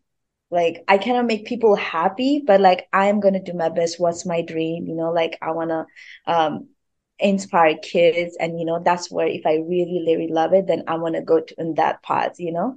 like 0.51 0.85
I 0.89 0.99
cannot 0.99 1.27
make 1.27 1.47
people 1.47 1.77
happy, 1.77 2.43
but 2.47 2.61
like 2.61 2.87
I'm 2.93 3.21
gonna 3.21 3.43
do 3.43 3.55
my 3.55 3.69
best. 3.71 4.01
What's 4.01 4.27
my 4.27 4.43
dream? 4.43 4.87
You 4.87 4.95
know, 4.97 5.11
like 5.13 5.39
I 5.43 5.53
wanna 5.53 5.87
um 6.27 6.69
inspire 7.23 7.77
kids 7.83 8.37
and 8.41 8.59
you 8.59 8.65
know 8.65 8.81
that's 8.85 9.11
where 9.11 9.27
if 9.27 9.47
i 9.47 9.55
really 9.55 10.03
really 10.07 10.29
love 10.29 10.53
it 10.53 10.67
then 10.67 10.83
i 10.89 10.97
want 10.97 11.15
to 11.15 11.23
go 11.23 11.41
to 11.41 11.55
in 11.59 11.75
that 11.75 12.03
path 12.03 12.35
you 12.39 12.53
know? 12.53 12.75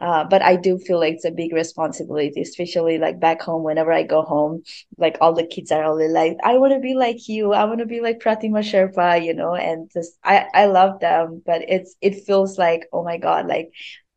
Uh, 0.00 0.24
but 0.24 0.42
i 0.42 0.54
do 0.56 0.78
feel 0.78 1.00
like 1.00 1.14
it's 1.14 1.24
a 1.24 1.30
big 1.30 1.52
responsibility 1.52 2.40
especially 2.40 2.98
like 2.98 3.18
back 3.18 3.40
home 3.40 3.62
whenever 3.62 3.92
i 3.92 4.02
go 4.02 4.22
home 4.22 4.62
like 4.98 5.16
all 5.20 5.32
the 5.32 5.46
kids 5.46 5.72
are 5.72 5.84
only 5.84 6.08
like 6.08 6.36
i 6.44 6.58
want 6.58 6.72
to 6.72 6.80
be 6.80 6.94
like 6.94 7.28
you. 7.28 7.52
I 7.52 7.64
want 7.64 7.80
to 7.80 7.86
be 7.86 8.00
like 8.00 8.18
pratima 8.20 8.60
sherpa 8.60 9.24
you 9.24 9.34
know? 9.34 9.54
And 9.54 9.90
just 9.92 10.18
i 10.22 10.46
i 10.54 10.66
love 10.66 11.00
them 11.00 11.42
but 11.46 11.62
it's 11.68 11.96
it 12.00 12.24
feels 12.26 12.58
like 12.58 12.86
oh 12.92 13.04
my 13.04 13.16
god 13.16 13.46
like 13.46 13.70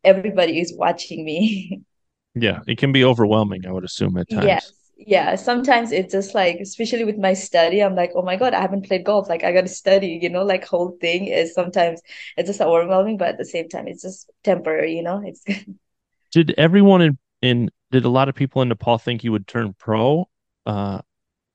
everybody 0.04 0.60
is 0.60 0.74
watching 0.76 1.24
me. 1.26 1.82
Yeah, 2.36 2.60
it 2.68 2.78
can 2.78 2.92
be 2.92 3.04
overwhelming, 3.04 3.66
I 3.66 3.72
would 3.72 3.84
assume 3.84 4.16
at 4.18 4.28
yes. 4.30 4.66
times. 4.66 4.79
Yeah 5.00 5.36
sometimes 5.36 5.92
it's 5.92 6.12
just 6.12 6.36
like 6.36 6.58
especially 6.60 7.06
with 7.06 7.18
my 7.18 7.34
study 7.34 7.82
i'm 7.82 7.96
like 7.96 8.12
oh 8.16 8.22
my 8.22 8.36
god 8.36 8.54
i 8.54 8.60
haven't 8.60 8.86
played 8.86 9.06
golf 9.06 9.30
like 9.30 9.44
i 9.44 9.52
gotta 9.52 9.68
study 9.68 10.20
you 10.22 10.30
know 10.30 10.44
like 10.44 10.66
whole 10.66 10.98
thing 11.00 11.26
is 11.26 11.54
sometimes 11.54 12.02
it's 12.36 12.48
just 12.48 12.60
overwhelming 12.62 13.18
but 13.18 13.30
at 13.30 13.38
the 13.38 13.46
same 13.46 13.70
time 13.70 13.88
it's 13.88 14.02
just 14.04 14.30
temporary 14.44 14.96
you 14.96 15.04
know 15.04 15.22
it's 15.26 15.42
good. 15.44 15.78
Did 16.32 16.54
everyone 16.58 17.02
in 17.02 17.18
in 17.42 17.70
did 17.92 18.06
a 18.06 18.10
lot 18.10 18.30
of 18.30 18.36
people 18.36 18.62
in 18.62 18.70
Nepal 18.70 19.00
think 19.00 19.24
you 19.24 19.32
would 19.32 19.48
turn 19.48 19.74
pro? 19.80 20.28
Uh, 20.66 21.00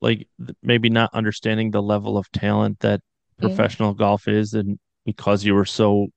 like 0.01 0.27
maybe 0.63 0.91
not 0.91 1.15
understanding 1.15 1.71
the 1.71 1.83
level 1.83 2.19
of 2.19 2.31
talent 2.33 2.81
that 2.81 3.01
professional 3.39 3.95
golf 3.95 4.27
is, 4.27 4.53
and 4.55 4.79
because 5.07 5.45
you 5.45 5.55
were 5.55 5.65
so 5.65 6.09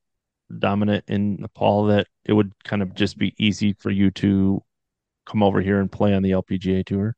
dominant 0.60 1.06
in 1.08 1.36
Nepal, 1.36 1.86
that 1.86 2.08
it 2.26 2.34
would 2.34 2.52
kind 2.64 2.82
of 2.82 2.96
just 2.96 3.18
be 3.20 3.36
easy 3.38 3.74
for 3.74 3.92
you 3.92 4.10
to 4.12 4.62
come 5.28 5.44
over 5.44 5.62
here 5.62 5.80
and 5.80 5.92
play 5.92 6.14
on 6.14 6.24
the 6.24 6.32
LPGA 6.32 6.86
tour. 6.86 7.16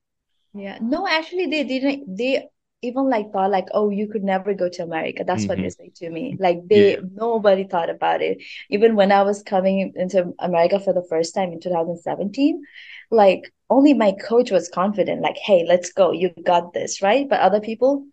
Yeah. 0.54 0.78
No, 0.82 1.08
actually 1.08 1.46
they 1.46 1.64
didn't 1.64 2.18
they 2.18 2.50
even 2.82 3.10
like 3.10 3.32
thought 3.32 3.52
like, 3.52 3.68
oh, 3.74 3.90
you 3.90 4.08
could 4.08 4.24
never 4.24 4.54
go 4.54 4.70
to 4.70 4.84
America. 4.84 5.24
That's 5.26 5.46
what 5.46 5.58
mm-hmm. 5.58 5.64
they 5.64 5.70
say 5.70 5.92
to 5.96 6.10
me. 6.10 6.38
Like 6.40 6.68
they 6.68 6.94
Yeah. 6.94 7.02
nobody 7.14 7.66
thought 7.66 7.90
about 7.90 8.22
it. 8.22 8.42
Even 8.70 8.96
when 8.96 9.12
I 9.12 9.22
was 9.24 9.44
coming 9.44 9.94
into 9.96 10.34
America 10.40 10.80
for 10.80 10.94
the 10.94 11.06
first 11.10 11.36
time 11.36 11.52
in 11.52 11.60
2017, 11.60 12.64
like 13.12 13.52
only 13.70 13.94
my 13.94 14.14
coach 14.14 14.50
was 14.50 14.70
confident, 14.70 15.22
like, 15.22 15.38
hey, 15.38 15.66
let's 15.68 15.92
go. 15.92 16.12
You 16.12 16.30
got 16.44 16.74
this, 16.74 17.02
right? 17.02 17.28
But 17.30 17.42
other 17.42 17.60
people, 17.60 18.06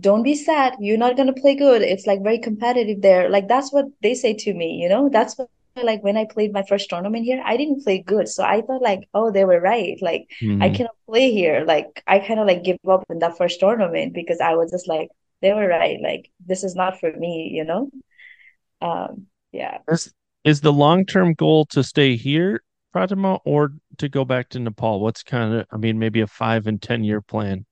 don't 0.00 0.22
be 0.22 0.34
sad. 0.34 0.76
You're 0.80 0.96
not 0.98 1.16
gonna 1.16 1.34
play 1.34 1.54
good. 1.54 1.82
It's 1.82 2.06
like 2.06 2.22
very 2.22 2.38
competitive 2.38 3.02
there. 3.02 3.28
Like 3.28 3.48
that's 3.48 3.72
what 3.72 3.86
they 4.02 4.14
say 4.14 4.34
to 4.34 4.54
me, 4.54 4.76
you 4.82 4.88
know? 4.88 5.08
That's 5.10 5.36
what 5.36 5.50
like 5.76 6.02
when 6.02 6.16
I 6.16 6.26
played 6.26 6.52
my 6.52 6.62
first 6.68 6.88
tournament 6.90 7.24
here, 7.24 7.42
I 7.44 7.56
didn't 7.56 7.82
play 7.84 7.98
good. 8.02 8.28
So 8.28 8.44
I 8.44 8.60
thought 8.62 8.82
like, 8.82 9.08
oh, 9.14 9.30
they 9.30 9.44
were 9.44 9.60
right. 9.60 9.96
Like 10.02 10.28
I 10.60 10.70
hmm 10.70 10.70
cannot 10.70 10.96
play 11.06 11.32
here. 11.32 11.64
Like 11.66 12.02
I 12.06 12.18
kind 12.20 12.40
of 12.40 12.46
like 12.46 12.64
give 12.64 12.78
up 12.88 13.04
in 13.10 13.20
that 13.20 13.38
first 13.38 13.60
tournament 13.60 14.14
because 14.14 14.40
I 14.40 14.54
was 14.54 14.70
just 14.70 14.88
like, 14.88 15.08
they 15.40 15.52
were 15.52 15.68
right. 15.68 15.98
Like 16.02 16.30
this 16.44 16.64
is 16.64 16.74
not 16.74 17.00
for 17.00 17.12
me, 17.12 17.50
you 17.52 17.64
know? 17.64 17.90
Um, 18.80 19.26
yeah. 19.52 19.78
Is 19.88 20.12
is 20.42 20.60
the 20.60 20.72
long 20.72 21.06
term 21.06 21.34
goal 21.34 21.66
to 21.66 21.84
stay 21.84 22.16
here, 22.16 22.62
Pratima, 22.92 23.38
or 23.44 23.74
to 23.98 24.08
go 24.08 24.24
back 24.24 24.48
to 24.50 24.58
Nepal? 24.58 25.00
What's 25.00 25.22
kind 25.22 25.54
of, 25.54 25.66
I 25.70 25.76
mean, 25.76 26.00
maybe 26.00 26.20
a 26.20 26.26
five 26.26 26.66
and 26.66 26.82
ten 26.82 27.04
year 27.04 27.20
plan? 27.20 27.64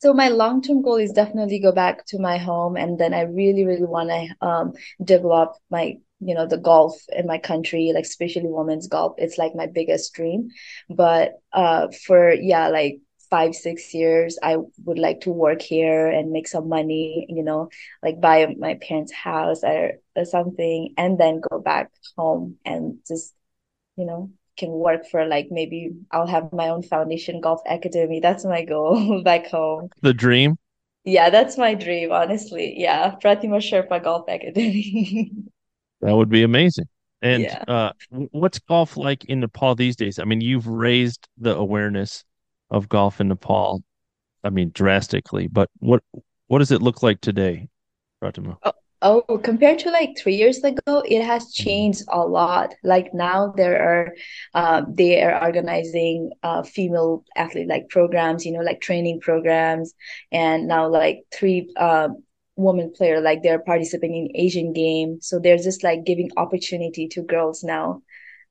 So 0.00 0.14
my 0.14 0.28
long-term 0.28 0.82
goal 0.82 0.96
is 0.96 1.12
definitely 1.12 1.58
go 1.60 1.72
back 1.72 2.06
to 2.06 2.18
my 2.18 2.38
home, 2.38 2.76
and 2.76 2.98
then 2.98 3.12
I 3.14 3.22
really, 3.22 3.64
really 3.66 3.84
want 3.86 4.08
to 4.10 4.46
um 4.46 4.72
develop 5.04 5.56
my, 5.70 5.98
you 6.20 6.34
know, 6.34 6.46
the 6.46 6.58
golf 6.58 6.94
in 7.12 7.26
my 7.26 7.38
country, 7.38 7.92
like 7.94 8.04
especially 8.04 8.46
women's 8.48 8.88
golf. 8.88 9.14
It's 9.18 9.38
like 9.38 9.54
my 9.54 9.66
biggest 9.66 10.14
dream. 10.14 10.48
But 10.88 11.34
uh, 11.52 11.88
for 12.06 12.32
yeah, 12.32 12.68
like 12.68 13.00
five, 13.30 13.54
six 13.54 13.94
years, 13.94 14.38
I 14.42 14.56
would 14.84 14.98
like 14.98 15.20
to 15.22 15.30
work 15.32 15.62
here 15.62 16.08
and 16.08 16.32
make 16.32 16.48
some 16.48 16.68
money, 16.68 17.26
you 17.28 17.42
know, 17.44 17.68
like 18.02 18.20
buy 18.20 18.54
my 18.58 18.74
parents' 18.80 19.12
house 19.12 19.62
or, 19.62 19.92
or 20.16 20.24
something, 20.24 20.94
and 20.96 21.18
then 21.18 21.40
go 21.50 21.60
back 21.60 21.90
home 22.16 22.56
and 22.64 22.98
just 23.06 23.34
you 23.96 24.06
know, 24.06 24.30
can 24.60 24.70
work 24.70 25.06
for 25.10 25.26
like 25.26 25.48
maybe 25.50 25.90
I'll 26.12 26.28
have 26.28 26.52
my 26.52 26.68
own 26.68 26.82
foundation 26.82 27.40
golf 27.40 27.62
academy. 27.66 28.20
That's 28.20 28.44
my 28.44 28.64
goal 28.64 29.22
back 29.30 29.48
home. 29.48 29.90
The 30.02 30.12
dream? 30.12 30.56
Yeah, 31.04 31.30
that's 31.30 31.56
my 31.58 31.74
dream, 31.74 32.12
honestly. 32.12 32.74
Yeah, 32.78 33.16
Pratima 33.16 33.58
Sherpa 33.60 34.02
Golf 34.02 34.28
Academy. 34.28 35.32
That 36.00 36.14
would 36.14 36.28
be 36.28 36.42
amazing. 36.42 36.88
And 37.22 37.42
Yeah. 37.42 37.64
uh, 37.68 37.92
what's 38.10 38.58
golf 38.60 38.96
like 38.96 39.24
in 39.26 39.40
Nepal 39.40 39.74
these 39.74 39.96
days? 39.96 40.18
I 40.18 40.24
mean, 40.24 40.40
you've 40.40 40.66
raised 40.66 41.28
the 41.36 41.54
awareness 41.54 42.24
of 42.70 42.88
golf 42.88 43.20
in 43.20 43.28
Nepal, 43.28 43.82
I 44.44 44.50
mean, 44.50 44.72
drastically, 44.74 45.48
but 45.48 45.70
what 45.80 46.02
what 46.48 46.60
does 46.60 46.72
it 46.72 46.82
look 46.82 47.02
like 47.02 47.20
today, 47.22 47.68
Pratima? 48.22 48.58
Oh, 48.62 48.72
oh, 49.02 49.22
compared 49.42 49.78
to 49.80 49.90
like 49.90 50.16
three 50.18 50.34
years 50.36 50.62
ago, 50.64 51.02
it 51.06 51.22
has 51.24 51.52
Mhm. 51.58 51.62
changed 51.62 52.02
a 52.08 52.20
lot. 52.20 52.74
Like 52.84 53.14
now 53.14 53.52
there 53.56 53.80
are, 53.82 54.14
uh, 54.54 54.82
they 54.88 55.22
are 55.22 55.42
organizing 55.42 56.30
uh, 56.42 56.62
female 56.62 57.24
athlete 57.36 57.68
like 57.68 57.88
programs, 57.88 58.44
you 58.46 58.52
know, 58.52 58.60
like 58.60 58.80
training 58.80 59.20
programs, 59.20 59.94
and 60.32 60.68
now 60.68 60.88
like 60.88 61.20
three 61.32 61.72
uh, 61.76 62.08
woman 62.56 62.92
player 62.92 63.20
like 63.20 63.42
they're 63.42 63.58
participating 63.60 64.26
in 64.28 64.36
Asian 64.40 64.72
game. 64.72 65.18
So 65.20 65.38
they're 65.38 65.56
just 65.58 65.82
like 65.84 66.04
giving 66.04 66.30
opportunity 66.36 67.08
to 67.08 67.22
girls 67.22 67.62
now 67.64 68.02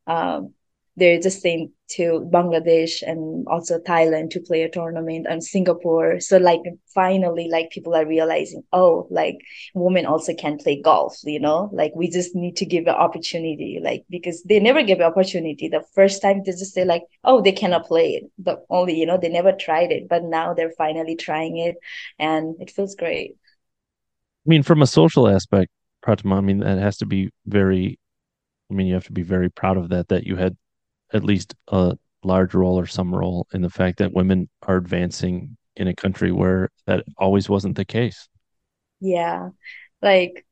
um, 0.08 0.54
they're 1.00 1.20
just 1.20 1.42
saying 1.42 1.72
to 1.90 2.30
Bangladesh 2.32 3.02
and 3.02 3.48
also 3.48 3.80
Thailand 3.80 4.30
to 4.32 4.40
play 4.40 4.62
a 4.62 4.70
tournament 4.70 5.26
and 5.30 5.44
Singapore. 5.44 6.20
So 6.20 6.38
like 6.38 6.62
finally, 6.94 7.50
like 7.50 7.72
people 7.72 7.96
are 7.96 8.06
realizing, 8.06 8.62
oh, 8.72 9.08
like 9.10 9.38
women 9.74 10.06
also 10.06 10.34
can 10.36 10.58
play 10.58 10.82
golf, 10.82 11.18
you 11.24 11.40
know, 11.40 11.70
like 11.74 11.92
we 11.96 12.10
just 12.10 12.36
need 12.36 12.58
to 12.58 12.66
give 12.66 12.84
an 12.84 12.96
opportunity, 12.96 13.80
like 13.82 14.04
because 14.10 14.44
they 14.44 14.60
never 14.60 14.84
give 14.84 15.00
an 15.00 15.06
opportunity. 15.06 15.68
The 15.68 15.84
first 15.96 16.22
time 16.22 16.44
they 16.46 16.52
just 16.52 16.74
say 16.74 16.86
like, 16.86 17.04
oh, 17.24 17.42
they 17.42 17.54
cannot 17.54 17.88
play 17.88 18.12
it. 18.12 18.24
The 18.38 18.64
only, 18.70 19.00
you 19.00 19.06
know, 19.06 19.18
they 19.18 19.30
never 19.30 19.52
tried 19.54 19.92
it, 19.92 20.08
but 20.08 20.24
now 20.24 20.54
they're 20.54 20.74
finally 20.78 21.16
trying 21.16 21.58
it 21.58 21.76
and 22.20 22.56
it 22.60 22.70
feels 22.70 22.96
great. 22.96 23.36
I 24.46 24.50
mean, 24.50 24.64
from 24.64 24.82
a 24.82 24.88
social 24.88 25.28
aspect, 25.28 25.72
Pratima, 26.06 26.38
I 26.38 26.42
mean, 26.42 26.60
that 26.60 26.78
has 26.78 26.98
to 26.98 27.06
be 27.06 27.32
very, 27.46 28.00
I 28.70 28.74
mean, 28.74 28.88
you 28.88 28.94
have 28.94 29.06
to 29.06 29.12
be 29.12 29.24
very 29.24 29.50
proud 29.50 29.78
of 29.78 29.90
that, 29.90 30.08
that 30.10 30.26
you 30.26 30.36
had 30.36 30.56
at 31.14 31.24
least 31.24 31.56
a 31.70 31.98
large 32.24 32.54
role 32.54 32.80
or 32.80 32.86
some 32.88 33.14
role 33.14 33.48
in 33.54 33.62
the 33.62 33.70
fact 33.70 33.98
that 34.00 34.14
women 34.14 34.50
are 34.64 34.78
advancing 34.78 35.58
in 35.76 35.88
a 35.88 35.96
country 35.96 36.32
where 36.32 36.70
that 36.86 37.06
always 37.18 37.50
wasn't 37.50 37.76
the 37.76 37.86
case. 37.86 38.28
Yeah. 39.00 39.50
Like 40.02 40.46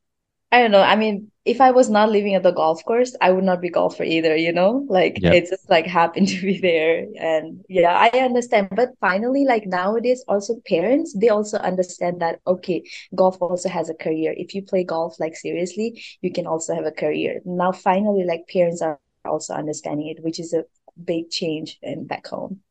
I 0.51 0.61
don't 0.61 0.71
know. 0.71 0.81
I 0.81 0.95
mean, 0.97 1.31
if 1.45 1.61
I 1.61 1.71
was 1.71 1.89
not 1.89 2.09
living 2.11 2.35
at 2.35 2.43
the 2.43 2.51
golf 2.51 2.83
course, 2.85 3.15
I 3.21 3.31
would 3.31 3.43
not 3.43 3.61
be 3.61 3.69
golfer 3.69 4.03
either, 4.03 4.35
you 4.35 4.53
know? 4.53 4.85
Like 4.89 5.21
Yeah. 5.21 5.31
it's 5.31 5.49
just 5.51 5.69
like 5.69 5.87
happened 5.87 6.27
to 6.29 6.41
be 6.41 6.59
there. 6.59 7.05
And 7.19 7.65
yeah, 7.69 8.09
I 8.13 8.19
understand. 8.19 8.69
But 8.75 8.91
finally, 9.01 9.45
like 9.45 9.67
nowadays, 9.67 10.23
also 10.27 10.61
parents, 10.67 11.13
they 11.19 11.29
also 11.29 11.57
understand 11.59 12.21
that, 12.21 12.39
okay, 12.47 12.83
golf 13.15 13.41
also 13.41 13.69
has 13.69 13.89
a 13.89 13.95
career. 13.95 14.33
If 14.37 14.55
you 14.55 14.63
play 14.63 14.85
golf 14.85 15.19
like 15.19 15.35
seriously, 15.37 16.03
you 16.21 16.31
can 16.33 16.47
also 16.47 16.75
have 16.75 16.85
a 16.85 16.91
career. 16.91 17.41
Now, 17.45 17.71
finally, 17.73 18.25
like 18.25 18.47
parents 18.51 18.81
are 18.81 18.99
also 19.27 19.53
understanding 19.53 20.07
it, 20.07 20.24
which 20.24 20.39
is 20.39 20.53
a 20.53 20.63
big 21.03 21.29
change 21.29 21.77
in 21.81 22.07
back 22.07 22.27
home. 22.27 22.62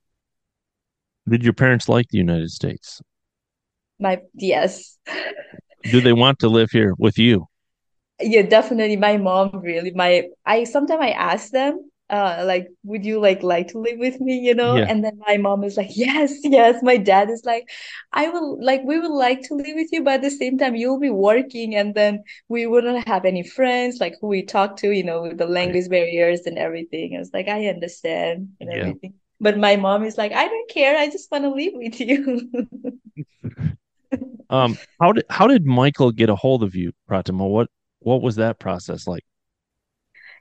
Did 1.29 1.45
your 1.45 1.53
parents 1.53 1.89
like 1.89 2.09
the 2.09 2.19
United 2.19 2.51
States? 2.51 3.01
My, 3.99 4.21
yes. 4.35 4.99
Do 5.83 6.01
they 6.01 6.13
want 6.13 6.39
to 6.41 6.49
live 6.49 6.71
here 6.71 6.95
with 6.99 7.19
you? 7.19 7.47
Yeah, 8.21 8.43
definitely. 8.43 8.97
My 8.97 9.17
mom 9.19 9.61
really 9.61 9.91
my 9.91 10.25
I 10.45 10.65
sometimes 10.65 11.03
I 11.03 11.11
ask 11.11 11.51
them, 11.51 11.91
uh, 12.09 12.45
like, 12.47 12.69
would 12.85 13.05
you 13.05 13.19
like 13.21 13.43
like 13.43 13.69
to 13.69 13.79
live 13.79 13.99
with 13.99 14.21
me, 14.21 14.39
you 14.39 14.55
know? 14.55 14.77
Yeah. 14.77 14.87
And 14.89 15.05
then 15.05 15.19
my 15.27 15.37
mom 15.39 15.65
is 15.65 15.77
like, 15.77 15.91
yes, 15.97 16.35
yes. 16.45 16.83
My 16.83 16.97
dad 16.97 17.31
is 17.31 17.45
like, 17.45 17.69
I 18.13 18.29
will 18.29 18.63
like 18.65 18.83
we 18.85 18.99
would 19.01 19.11
like 19.11 19.43
to 19.49 19.55
live 19.55 19.75
with 19.75 19.89
you, 19.93 20.03
but 20.05 20.15
at 20.15 20.23
the 20.23 20.31
same 20.31 20.59
time 20.59 20.77
you'll 20.77 21.01
be 21.01 21.11
working 21.11 21.75
and 21.75 21.95
then 21.95 22.23
we 22.49 22.67
wouldn't 22.67 23.07
have 23.09 23.25
any 23.25 23.43
friends, 23.43 23.99
like 24.01 24.15
who 24.21 24.29
we 24.29 24.43
talk 24.43 24.77
to, 24.79 24.91
you 24.91 25.03
know, 25.05 25.23
with 25.23 25.39
the 25.39 25.47
language 25.47 25.89
barriers 25.89 26.43
and 26.47 26.59
everything. 26.59 27.17
I 27.17 27.19
was 27.19 27.31
like, 27.35 27.49
I 27.49 27.67
understand 27.67 28.51
and 28.61 28.71
Yeah. 28.71 28.81
everything. 28.81 29.15
But 29.41 29.59
my 29.59 29.77
mom 29.77 30.05
is 30.05 30.17
like, 30.17 30.33
I 30.33 30.47
don't 30.49 30.71
care, 30.71 30.97
I 30.97 31.09
just 31.11 31.31
want 31.31 31.45
to 31.45 31.51
live 31.51 31.73
with 31.75 32.01
you. 32.01 32.51
Um, 34.49 34.77
how 35.01 35.13
did 35.13 35.25
how 35.29 35.49
did 35.49 35.67
Michael 35.67 36.13
get 36.13 36.29
a 36.31 36.37
hold 36.37 36.63
of 36.63 36.75
you, 36.77 36.93
Pratima? 37.11 37.49
What 37.49 37.69
what 38.01 38.23
was 38.23 38.37
that 38.37 38.61
process 38.61 39.07
like? 39.07 39.25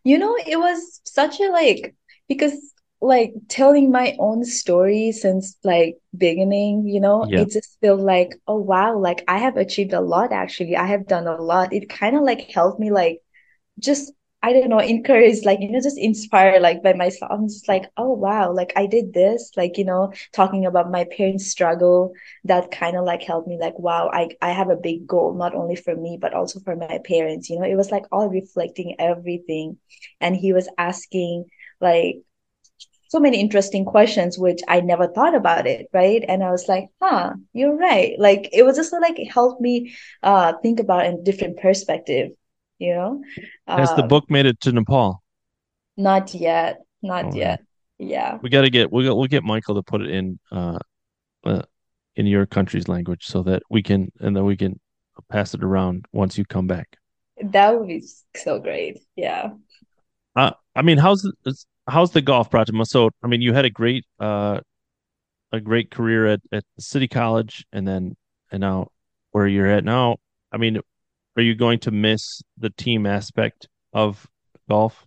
You 0.06 0.20
know, 0.20 0.38
it 0.48 0.58
was 0.58 1.02
such 1.06 1.42
a 1.42 1.50
like 1.52 1.96
because 2.30 2.56
like 3.02 3.34
telling 3.50 3.92
my 3.92 4.16
own 4.20 4.46
story 4.46 5.12
since 5.12 5.58
like 5.66 5.98
beginning, 6.18 6.88
you 6.88 7.02
know, 7.02 7.28
Yeah. 7.30 7.42
it 7.42 7.52
just 7.52 7.78
felt 7.82 8.02
like, 8.02 8.34
oh 8.48 8.58
wow, 8.58 8.98
like 8.98 9.24
I 9.28 9.40
have 9.40 9.58
achieved 9.58 9.94
a 9.94 10.02
lot 10.02 10.34
actually. 10.34 10.78
I 10.78 10.88
have 10.88 11.08
done 11.08 11.28
a 11.28 11.42
lot. 11.42 11.74
It 11.74 11.90
kind 11.90 12.16
of 12.18 12.24
like 12.24 12.52
helped 12.52 12.80
me 12.80 12.92
like 12.92 13.22
just 13.80 14.14
I 14.46 14.54
don't 14.54 14.70
know, 14.70 14.80
encouraged, 14.80 15.44
like, 15.46 15.60
you 15.60 15.72
know, 15.72 15.82
just 15.82 15.98
inspired, 15.98 16.62
like, 16.62 16.84
by 16.84 16.94
myself. 16.94 17.32
I'm 17.32 17.48
just 17.48 17.68
like, 17.68 17.86
oh, 17.98 18.12
wow, 18.14 18.52
like, 18.54 18.74
I 18.76 18.86
did 18.86 19.14
this, 19.14 19.52
like, 19.58 19.78
you 19.78 19.86
know, 19.86 20.14
talking 20.34 20.66
about 20.66 20.92
my 20.92 21.06
parents' 21.06 21.48
struggle, 21.48 22.14
that 22.44 22.70
kind 22.72 22.96
of 22.96 23.06
like 23.06 23.24
helped 23.24 23.48
me, 23.48 23.58
like, 23.60 23.78
wow, 23.80 24.10
I, 24.14 24.30
I 24.42 24.52
have 24.52 24.70
a 24.70 24.76
big 24.76 25.08
goal, 25.08 25.34
not 25.34 25.56
only 25.56 25.76
for 25.76 25.96
me, 25.96 26.18
but 26.22 26.34
also 26.34 26.60
for 26.60 26.76
my 26.76 27.00
parents. 27.06 27.50
You 27.50 27.60
know, 27.60 27.66
it 27.66 27.76
was 27.76 27.92
like 27.92 28.06
all 28.12 28.30
reflecting 28.30 28.96
everything. 29.00 29.78
And 30.22 30.36
he 30.36 30.54
was 30.54 30.70
asking, 30.78 31.46
like, 31.82 32.18
so 33.10 33.20
many 33.20 33.40
interesting 33.40 33.86
questions 33.86 34.38
which 34.38 34.62
I 34.68 34.82
never 34.82 35.08
thought 35.08 35.36
about 35.36 35.68
it, 35.68 35.88
right? 35.94 36.24
And 36.28 36.44
I 36.44 36.52
was 36.52 36.68
like, 36.68 36.90
huh, 37.02 37.34
you're 37.54 37.76
right. 37.78 38.14
Like 38.20 38.50
it 38.54 38.64
was 38.64 38.76
just 38.76 38.94
like 38.94 39.18
helped 39.32 39.62
me 39.62 39.96
uh 40.24 40.54
think 40.62 40.80
about 40.80 41.06
a 41.06 41.18
different 41.24 41.58
perspective, 41.60 42.32
you 42.80 42.94
know? 42.94 43.24
Has 43.76 43.94
the 43.96 44.04
Um, 44.04 44.08
book 44.08 44.30
made 44.30 44.46
it 44.46 44.60
to 44.62 44.72
Nepal? 44.72 45.22
not 45.98 46.34
yet, 46.34 46.82
not 47.02 47.26
Okay. 47.26 47.40
yet. 47.40 47.62
Yeah. 47.98 48.40
We 48.42 48.50
got 48.50 48.62
to 48.62 48.70
get 48.70 48.92
we'll, 48.92 49.18
we'll 49.18 49.28
get 49.28 49.44
Michael 49.44 49.76
to 49.76 49.84
put 49.84 50.02
it 50.02 50.10
in 50.10 50.40
uh, 50.52 50.80
uh 51.46 51.62
in 52.16 52.26
your 52.28 52.46
country's 52.46 52.88
language 52.88 53.26
so 53.26 53.44
that 53.44 53.64
we 53.70 53.82
can 53.84 54.12
and 54.20 54.36
then 54.36 54.46
we 54.46 54.58
can 54.58 54.80
pass 55.30 55.54
it 55.54 55.64
around 55.64 56.06
once 56.12 56.38
you 56.38 56.46
come 56.46 56.68
back. 56.68 56.98
That 57.42 57.78
would 57.78 57.88
be 57.88 58.04
so 58.36 58.60
great. 58.60 59.00
Yeah. 59.16 59.52
Uh, 60.36 60.52
I 60.76 60.82
mean, 60.82 60.98
how's 60.98 61.30
how's 61.88 62.12
the 62.12 62.22
golf 62.22 62.50
project? 62.50 62.78
So, 62.88 63.10
I 63.24 63.28
mean, 63.28 63.42
you 63.42 63.54
had 63.54 63.66
a 63.66 63.70
great 63.70 64.06
uh 64.20 64.60
a 65.52 65.60
great 65.62 65.92
career 65.92 66.28
at 66.28 66.42
at 66.52 66.64
City 66.80 67.08
College, 67.08 67.66
and 67.72 67.88
then 67.88 68.16
and 68.52 68.62
now 68.62 68.90
where 69.32 69.48
you're 69.48 69.68
at 69.68 69.84
now. 69.86 70.18
I 70.52 70.58
mean, 70.58 70.80
are 71.36 71.42
you 71.42 71.56
going 71.56 71.80
to 71.80 71.92
miss 71.92 72.42
the 72.58 72.70
team 72.70 73.06
aspect 73.06 73.68
of 73.94 74.28
golf? 74.70 75.06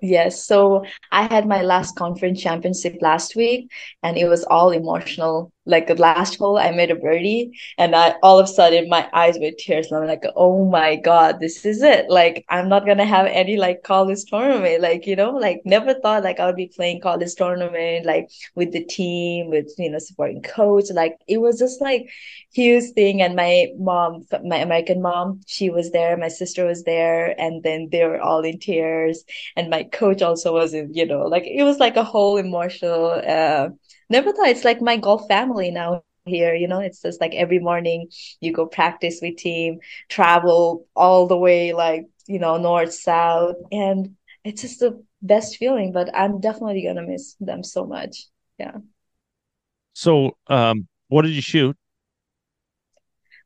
Yes, 0.00 0.44
so 0.44 0.84
I 1.10 1.22
had 1.22 1.48
my 1.48 1.62
last 1.62 1.96
conference 1.96 2.42
championship 2.42 2.98
last 3.00 3.36
week, 3.36 3.70
and 4.02 4.18
it 4.18 4.28
was 4.28 4.44
all 4.44 4.70
emotional. 4.70 5.50
Like 5.66 5.86
the 5.86 5.94
last 5.94 6.36
hole, 6.38 6.58
I 6.58 6.70
made 6.72 6.90
a 6.90 6.94
birdie, 6.94 7.52
and 7.78 7.94
I 7.96 8.14
all 8.22 8.38
of 8.38 8.44
a 8.44 8.48
sudden 8.52 8.88
my 8.88 9.08
eyes 9.12 9.38
were 9.40 9.50
tears. 9.56 9.90
And 9.90 10.00
I'm 10.00 10.06
like, 10.06 10.24
oh 10.36 10.64
my 10.68 10.96
God, 10.96 11.40
this 11.40 11.64
is 11.64 11.82
it. 11.82 12.10
Like 12.10 12.44
I'm 12.48 12.68
not 12.68 12.86
gonna 12.86 13.04
have 13.06 13.26
any 13.26 13.56
like 13.56 13.82
college 13.82 14.24
tournament. 14.26 14.82
Like, 14.82 15.06
you 15.06 15.16
know, 15.16 15.30
like 15.32 15.62
never 15.64 15.94
thought 15.94 16.22
like 16.24 16.40
I 16.40 16.46
would 16.46 16.56
be 16.56 16.68
playing 16.74 17.00
college 17.00 17.34
tournament, 17.34 18.06
like 18.06 18.30
with 18.54 18.72
the 18.72 18.84
team, 18.84 19.50
with 19.50 19.72
you 19.78 19.90
know, 19.90 19.98
supporting 19.98 20.42
coach. 20.42 20.90
Like 20.92 21.18
it 21.28 21.38
was 21.38 21.58
just 21.58 21.80
like 21.80 22.10
huge 22.52 22.92
thing. 22.94 23.22
And 23.22 23.34
my 23.36 23.68
mom, 23.78 24.26
my 24.44 24.56
American 24.58 25.02
mom, 25.02 25.40
she 25.46 25.70
was 25.70 25.90
there, 25.92 26.16
my 26.16 26.28
sister 26.28 26.64
was 26.66 26.84
there, 26.84 27.38
and 27.40 27.62
then 27.62 27.88
they 27.90 28.04
were 28.04 28.20
all 28.20 28.40
in 28.44 28.58
tears 28.58 29.24
and 29.56 29.70
my 29.70 29.84
coach 29.84 30.22
also 30.22 30.52
was 30.52 30.74
in, 30.74 30.92
you 30.94 31.06
know, 31.06 31.22
like 31.22 31.44
it 31.46 31.62
was 31.64 31.78
like 31.78 31.96
a 31.96 32.04
whole 32.04 32.36
emotional 32.36 33.20
uh 33.26 33.68
never 34.14 34.32
thought 34.32 34.48
it's 34.48 34.64
like 34.64 34.80
my 34.80 34.96
golf 34.96 35.26
family 35.28 35.70
now 35.70 36.02
here, 36.26 36.54
you 36.54 36.68
know, 36.68 36.80
it's 36.80 37.02
just 37.02 37.20
like 37.20 37.34
every 37.34 37.58
morning 37.58 38.08
you 38.40 38.52
go 38.52 38.66
practice 38.66 39.20
with 39.22 39.36
team, 39.36 39.80
travel 40.08 40.86
all 40.96 41.26
the 41.26 41.36
way 41.36 41.72
like, 41.72 42.06
you 42.26 42.38
know, 42.38 42.56
north, 42.56 42.92
south, 42.94 43.56
and 43.72 44.16
it's 44.44 44.62
just 44.62 44.80
the 44.80 45.04
best 45.22 45.56
feeling, 45.56 45.92
but 45.92 46.10
I'm 46.14 46.40
definitely 46.40 46.84
gonna 46.84 47.02
miss 47.06 47.34
them 47.40 47.62
so 47.62 47.86
much. 47.86 48.26
Yeah. 48.58 48.78
So, 49.94 50.36
um, 50.48 50.88
what 51.08 51.22
did 51.22 51.32
you 51.32 51.42
shoot? 51.42 51.76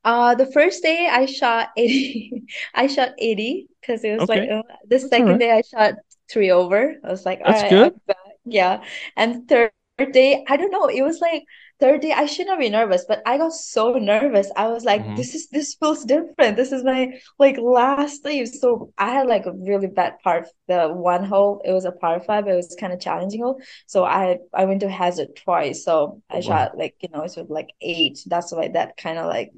Uh, 0.03 0.35
the 0.35 0.45
first 0.51 0.81
day 0.81 1.07
I 1.11 1.25
shot 1.25 1.69
80, 1.77 2.45
I 2.73 2.87
shot 2.87 3.11
80 3.17 3.67
because 3.81 4.03
it 4.03 4.13
was 4.13 4.29
like 4.29 4.47
uh, 4.49 4.63
the 4.89 4.99
that's 4.99 5.03
second 5.09 5.25
right. 5.27 5.39
day 5.39 5.51
I 5.51 5.61
shot 5.61 5.95
three 6.31 6.51
over. 6.51 6.95
I 7.03 7.09
was 7.09 7.25
like, 7.25 7.41
That's 7.45 7.63
right, 7.63 7.75
I'm 7.77 7.91
good. 8.07 8.15
Yeah. 8.45 8.83
And 9.17 9.47
third 9.47 9.71
day, 10.07 10.43
I 10.47 10.57
don't 10.57 10.71
know, 10.71 10.87
it 10.87 11.01
was 11.01 11.19
like 11.19 11.43
third 11.79 12.01
day, 12.01 12.11
I 12.11 12.25
should 12.25 12.47
not 12.47 12.59
be 12.59 12.69
nervous, 12.69 13.05
but 13.07 13.21
I 13.25 13.37
got 13.37 13.53
so 13.53 13.93
nervous. 13.93 14.51
I 14.55 14.67
was 14.67 14.83
like, 14.83 15.05
hmm 15.05 15.15
this 15.15 15.33
is 15.35 15.49
this 15.49 15.75
feels 15.75 16.03
different. 16.05 16.55
This 16.57 16.71
is 16.71 16.83
my 16.83 17.19
like 17.39 17.57
last 17.57 18.23
day. 18.23 18.45
So 18.45 18.91
I 18.97 19.11
had 19.11 19.27
like 19.27 19.45
a 19.45 19.53
really 19.53 19.87
bad 19.87 20.19
part. 20.23 20.47
The 20.67 20.89
one 20.89 21.23
hole, 21.25 21.61
it 21.65 21.71
was 21.71 21.85
a 21.85 21.91
par 21.91 22.19
five, 22.21 22.47
it 22.47 22.55
was 22.55 22.75
kind 22.79 22.93
of 22.93 22.99
challenging 22.99 23.41
hole. 23.41 23.61
So 23.87 24.03
I 24.03 24.39
I 24.53 24.65
went 24.65 24.81
to 24.81 24.89
hazard 24.89 25.35
twice. 25.35 25.83
So 25.85 26.21
I 26.29 26.39
boy. 26.39 26.41
shot 26.41 26.77
like, 26.77 26.95
you 27.01 27.09
know, 27.09 27.19
it 27.23 27.35
was 27.37 27.49
like 27.49 27.69
eight. 27.81 28.19
That's 28.27 28.51
why 28.51 28.69
that 28.69 28.97
kind 28.97 29.17
of 29.17 29.27
like 29.27 29.51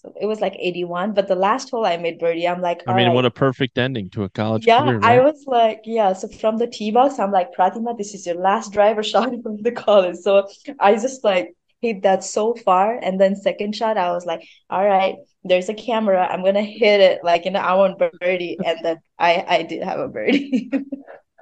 so 0.00 0.12
it 0.20 0.26
was 0.26 0.40
like 0.40 0.56
81, 0.58 1.14
but 1.14 1.28
the 1.28 1.34
last 1.36 1.70
hole 1.70 1.84
I 1.86 1.96
made 1.96 2.18
birdie, 2.18 2.48
I'm 2.48 2.60
like, 2.62 2.82
I 2.86 2.92
mean, 2.92 3.12
right. 3.12 3.12
what 3.12 3.24
a 3.24 3.30
perfect 3.30 3.78
ending 3.78 4.10
to 4.10 4.24
a 4.24 4.30
college 4.30 4.66
Yeah, 4.66 4.80
career, 4.80 4.98
I 5.02 5.20
right? 5.20 5.20
was 5.20 5.44
like, 5.46 5.82
yeah. 5.84 6.12
So 6.14 6.28
from 6.28 6.56
the 6.58 6.66
tee 6.66 6.90
box, 6.90 7.18
I'm 7.18 7.30
like, 7.30 7.52
Pratima, 7.54 7.96
this 7.96 8.14
is 8.14 8.26
your 8.26 8.36
last 8.36 8.72
driver 8.72 9.02
shot 9.04 9.30
from 9.42 9.62
the 9.62 9.72
college. 9.72 10.16
So 10.16 10.48
I 10.80 10.94
just 10.94 11.22
like 11.24 11.54
hit 11.80 12.02
that 12.02 12.24
so 12.24 12.54
far. 12.54 12.98
And 12.98 13.20
then 13.20 13.36
second 13.36 13.76
shot, 13.76 13.96
I 13.98 14.10
was 14.12 14.26
like, 14.26 14.42
all 14.68 14.84
right, 14.84 15.16
there's 15.44 15.68
a 15.68 15.74
camera. 15.74 16.26
I'm 16.26 16.44
gonna 16.44 16.62
hit 16.62 17.00
it 17.00 17.20
like, 17.24 17.44
you 17.44 17.52
know, 17.52 17.60
I 17.60 17.74
want 17.74 17.98
birdie. 18.20 18.60
And 18.64 18.78
then 18.84 18.96
I 19.18 19.44
I 19.48 19.62
did 19.62 19.82
have 19.84 20.00
a 20.00 20.08
birdie. 20.08 20.70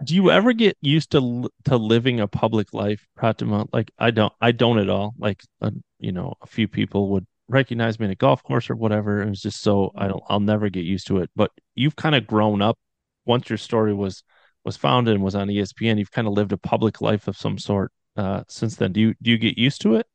Do 0.05 0.15
you 0.15 0.31
ever 0.31 0.53
get 0.53 0.77
used 0.83 1.11
to 1.13 1.49
to 1.65 1.77
living 1.77 2.21
a 2.21 2.29
public 2.29 2.73
life, 2.75 3.07
Pratima? 3.19 3.67
Like 3.73 3.91
I 3.99 4.11
don't, 4.11 4.33
I 4.41 4.53
don't 4.53 4.79
at 4.79 4.91
all. 4.91 5.15
Like 5.19 5.43
uh, 5.63 5.71
you 5.99 6.13
know, 6.13 6.35
a 6.43 6.47
few 6.47 6.69
people 6.69 7.09
would 7.11 7.27
recognize 7.49 7.99
me 7.99 8.07
in 8.07 8.13
a 8.13 8.17
golf 8.17 8.43
course 8.43 8.71
or 8.71 8.77
whatever. 8.77 9.23
It 9.23 9.29
was 9.29 9.43
just 9.43 9.61
so 9.63 9.93
I 9.97 10.09
don't, 10.09 10.23
I'll 10.29 10.41
never 10.41 10.69
get 10.69 10.85
used 10.85 11.07
to 11.09 11.19
it. 11.19 11.31
But 11.37 11.51
you've 11.75 11.97
kind 11.97 12.15
of 12.15 12.27
grown 12.27 12.63
up 12.63 12.79
once 13.25 13.49
your 13.49 13.59
story 13.59 13.95
was 13.95 14.23
was 14.65 14.77
founded 14.77 15.15
and 15.15 15.23
was 15.25 15.35
on 15.35 15.49
ESPN. 15.49 15.99
You've 15.99 16.11
kind 16.11 16.27
of 16.27 16.35
lived 16.35 16.53
a 16.53 16.59
public 16.59 17.01
life 17.01 17.29
of 17.29 17.37
some 17.37 17.59
sort 17.59 17.93
uh, 18.17 18.43
since 18.49 18.77
then. 18.77 18.93
Do 18.93 19.01
you 19.01 19.15
do 19.23 19.31
you 19.31 19.39
get 19.39 19.59
used 19.59 19.81
to 19.83 19.97
it? 19.97 20.07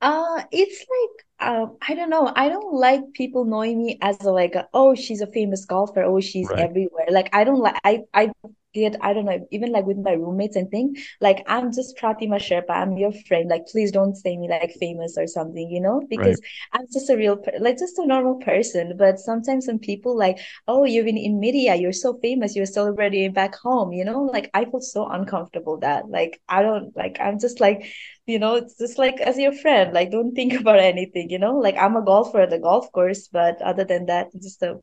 Uh, 0.00 0.42
it's 0.52 0.78
like 0.78 1.48
um, 1.50 1.76
I 1.86 1.94
don't 1.94 2.10
know. 2.10 2.32
I 2.34 2.48
don't 2.48 2.74
like 2.74 3.12
people 3.14 3.44
knowing 3.44 3.84
me 3.84 3.98
as 4.00 4.20
a, 4.22 4.30
like, 4.30 4.54
a, 4.56 4.68
oh, 4.74 4.94
she's 4.94 5.20
a 5.20 5.26
famous 5.26 5.64
golfer. 5.64 6.02
Oh, 6.02 6.20
she's 6.20 6.48
Right, 6.48 6.58
everywhere. 6.58 7.06
Like 7.10 7.30
I 7.32 7.44
don't 7.44 7.60
like. 7.60 7.76
I 7.84 8.00
I 8.12 8.32
get. 8.74 8.96
I 9.00 9.12
don't 9.12 9.24
know. 9.24 9.46
Even 9.50 9.72
like 9.72 9.84
with 9.86 9.98
my 9.98 10.12
roommates 10.12 10.56
and 10.56 10.70
thing. 10.70 10.96
Like 11.20 11.44
I'm 11.46 11.72
just 11.72 11.96
Pratima 11.96 12.36
Sherpa. 12.36 12.70
I'm 12.70 12.96
your 12.96 13.12
friend. 13.26 13.48
Like 13.48 13.66
please 13.66 13.92
don't 13.92 14.14
say 14.14 14.36
me 14.36 14.48
like 14.48 14.72
famous 14.80 15.16
or 15.16 15.26
something. 15.26 15.70
You 15.70 15.80
know, 15.80 16.00
right, 16.00 16.08
because 16.10 16.40
I'm 16.72 16.86
just 16.92 17.10
a 17.10 17.16
real 17.16 17.36
per- 17.36 17.58
like 17.60 17.78
just 17.78 17.98
a 17.98 18.06
normal 18.06 18.36
person. 18.36 18.96
But 18.98 19.18
sometimes 19.18 19.66
when 19.66 19.78
people 19.78 20.16
like, 20.16 20.38
oh, 20.66 20.84
you've 20.84 21.06
been 21.06 21.16
in 21.16 21.40
media. 21.40 21.74
You're 21.74 21.92
so 21.92 22.18
famous. 22.20 22.54
You're 22.54 22.64
a 22.64 22.66
celebrity 22.66 23.28
back 23.28 23.54
home. 23.56 23.92
You 23.92 24.04
know, 24.04 24.22
like 24.22 24.50
I 24.54 24.64
feel 24.64 24.80
so 24.80 25.08
uncomfortable 25.08 25.78
that 25.78 26.08
like 26.08 26.40
I 26.48 26.62
don't 26.62 26.96
like. 26.96 27.18
I'm 27.20 27.38
just 27.38 27.60
like 27.60 27.86
you 28.26 28.38
know, 28.38 28.56
it's 28.56 28.76
just 28.76 28.98
like 28.98 29.20
as 29.20 29.38
your 29.38 29.52
friend, 29.52 29.94
like 29.94 30.10
don't 30.10 30.34
think 30.34 30.52
about 30.60 30.78
anything, 30.78 31.30
you 31.30 31.38
know? 31.38 31.56
Like 31.58 31.76
I'm 31.76 31.96
a 31.96 32.04
golfer 32.04 32.42
at 32.42 32.50
the 32.50 32.58
golf 32.58 32.92
course, 32.92 33.28
but 33.28 33.60
other 33.62 33.84
than 33.84 34.06
that, 34.06 34.28
just 34.34 34.62
a 34.62 34.80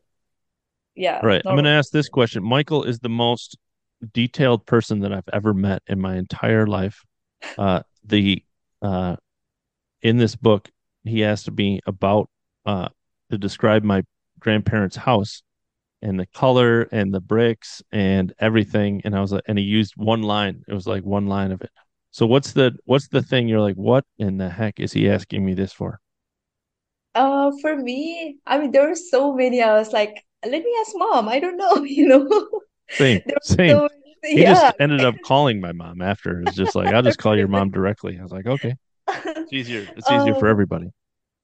yeah, 0.96 1.20
right. 1.24 1.42
I'm 1.46 1.56
going 1.56 1.66
to 1.66 1.72
ask 1.72 1.92
this 1.92 2.08
question. 2.08 2.42
Michael 2.44 2.84
is 2.84 3.00
the 3.00 3.10
most 3.10 3.58
detailed 4.14 4.66
person 4.66 5.00
that 5.02 5.14
I've 5.14 5.30
ever 5.34 5.54
met 5.54 5.84
in 5.88 6.00
my 6.00 6.16
entire 6.16 6.68
life. 6.68 7.04
Uh, 7.58 7.82
the 8.04 8.44
uh, 8.82 9.16
in 10.02 10.18
this 10.18 10.36
book, 10.36 10.70
he 11.04 11.24
asked 11.24 11.52
me 11.52 11.80
about 11.86 12.30
uh, 12.66 12.90
to 13.32 13.38
describe 13.38 13.84
my 13.84 14.04
grandparents' 14.40 14.96
house 14.96 15.44
and 16.02 16.20
the 16.20 16.28
color 16.28 16.84
and 16.92 17.14
the 17.14 17.22
bricks 17.22 17.82
and 17.92 18.34
everything. 18.40 19.02
And 19.06 19.16
I 19.16 19.22
was 19.22 19.32
like, 19.32 19.44
and 19.48 19.58
he 19.58 19.66
used 19.66 19.94
one 19.98 20.22
line. 20.24 20.64
It 20.68 20.74
was 20.74 20.88
like 20.88 21.04
one 21.04 21.28
line 21.28 21.52
of 21.52 21.62
it. 21.62 21.72
So 22.12 22.26
what's 22.26 22.54
the 22.54 22.78
what's 22.86 23.08
the 23.10 23.22
thing 23.22 23.48
you're 23.48 23.60
like, 23.62 23.76
what 23.76 24.06
in 24.18 24.38
the 24.38 24.50
heck 24.50 24.80
is 24.80 24.94
he 24.94 25.10
asking 25.10 25.46
me 25.46 25.54
this 25.54 25.74
for? 25.74 26.00
Uh, 27.14 27.52
for 27.62 27.76
me, 27.76 28.38
I 28.46 28.58
mean, 28.58 28.72
there 28.72 28.88
were 28.88 28.96
so 28.96 29.34
many. 29.34 29.62
I 29.62 29.74
was 29.74 29.94
like, 29.94 30.24
let 30.44 30.64
me 30.64 30.76
ask 30.82 30.92
mom. 30.96 31.28
I 31.30 31.40
don't 31.40 31.58
know, 31.58 31.84
you 31.84 32.08
know. 32.08 32.50
Same, 32.90 33.22
same. 33.42 33.82
were 33.82 33.90
so 33.90 33.96
He 34.34 34.44
just 34.44 34.72
ended 34.80 35.04
up 35.04 35.16
calling 35.22 35.62
my 35.62 35.72
mom 35.72 36.02
after. 36.02 36.42
It's 36.42 36.56
just 36.56 36.76
like, 36.76 36.92
I'll 36.92 37.04
just 37.04 37.18
call 37.20 37.38
your 37.38 37.48
mom 37.48 37.72
directly. 37.72 38.18
I 38.20 38.24
was 38.24 38.32
like, 38.32 38.48
okay, 38.48 38.76
it's 39.08 39.54
easier. 39.54 39.90
It's 39.96 40.12
easier 40.12 40.36
for 40.36 40.48
Um, 40.48 40.50
everybody. 40.50 40.88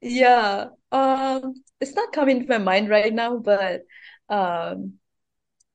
yeah. 0.01 0.67
Um, 0.91 1.63
it's 1.79 1.95
not 1.95 2.13
coming 2.13 2.41
to 2.41 2.47
my 2.47 2.57
mind 2.57 2.89
right 2.89 3.13
now, 3.13 3.37
but 3.37 3.81
um, 4.29 4.93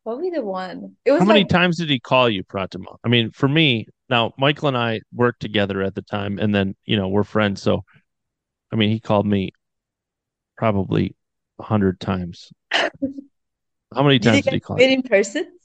what 0.02 0.14
probably 0.14 0.30
the 0.30 0.42
one. 0.42 0.96
It 1.04 1.12
was. 1.12 1.20
How 1.20 1.24
was 1.24 1.28
many 1.28 1.40
like 1.40 1.48
times 1.48 1.78
did 1.78 1.90
he 1.90 2.00
call 2.00 2.28
you, 2.28 2.44
Pratima? 2.44 2.96
I 3.04 3.08
mean, 3.08 3.30
for 3.32 3.48
me, 3.48 3.86
now 4.08 4.32
Michael 4.38 4.68
and 4.68 4.76
I 4.76 5.00
worked 5.12 5.40
together 5.40 5.82
at 5.82 5.94
the 5.94 6.02
time, 6.02 6.38
and 6.38 6.54
then 6.54 6.76
you 6.84 6.96
know 6.96 7.08
we're 7.08 7.24
friends. 7.24 7.62
So 7.62 7.84
I 8.72 8.76
mean, 8.76 8.90
he 8.90 9.00
called 9.00 9.26
me 9.26 9.52
probably 10.56 11.14
a 11.58 11.62
hundred 11.62 12.00
times. 12.00 12.52
How 13.94 14.02
many 14.02 14.18
Did 14.18 14.24
you 14.24 14.30
times 14.30 14.44
did 14.44 14.52
guys 14.52 14.54
he 14.54 14.60
call 14.60 14.80
you? 14.80 14.88
meet 14.88 14.92
in 14.94 15.02
person? 15.02 15.55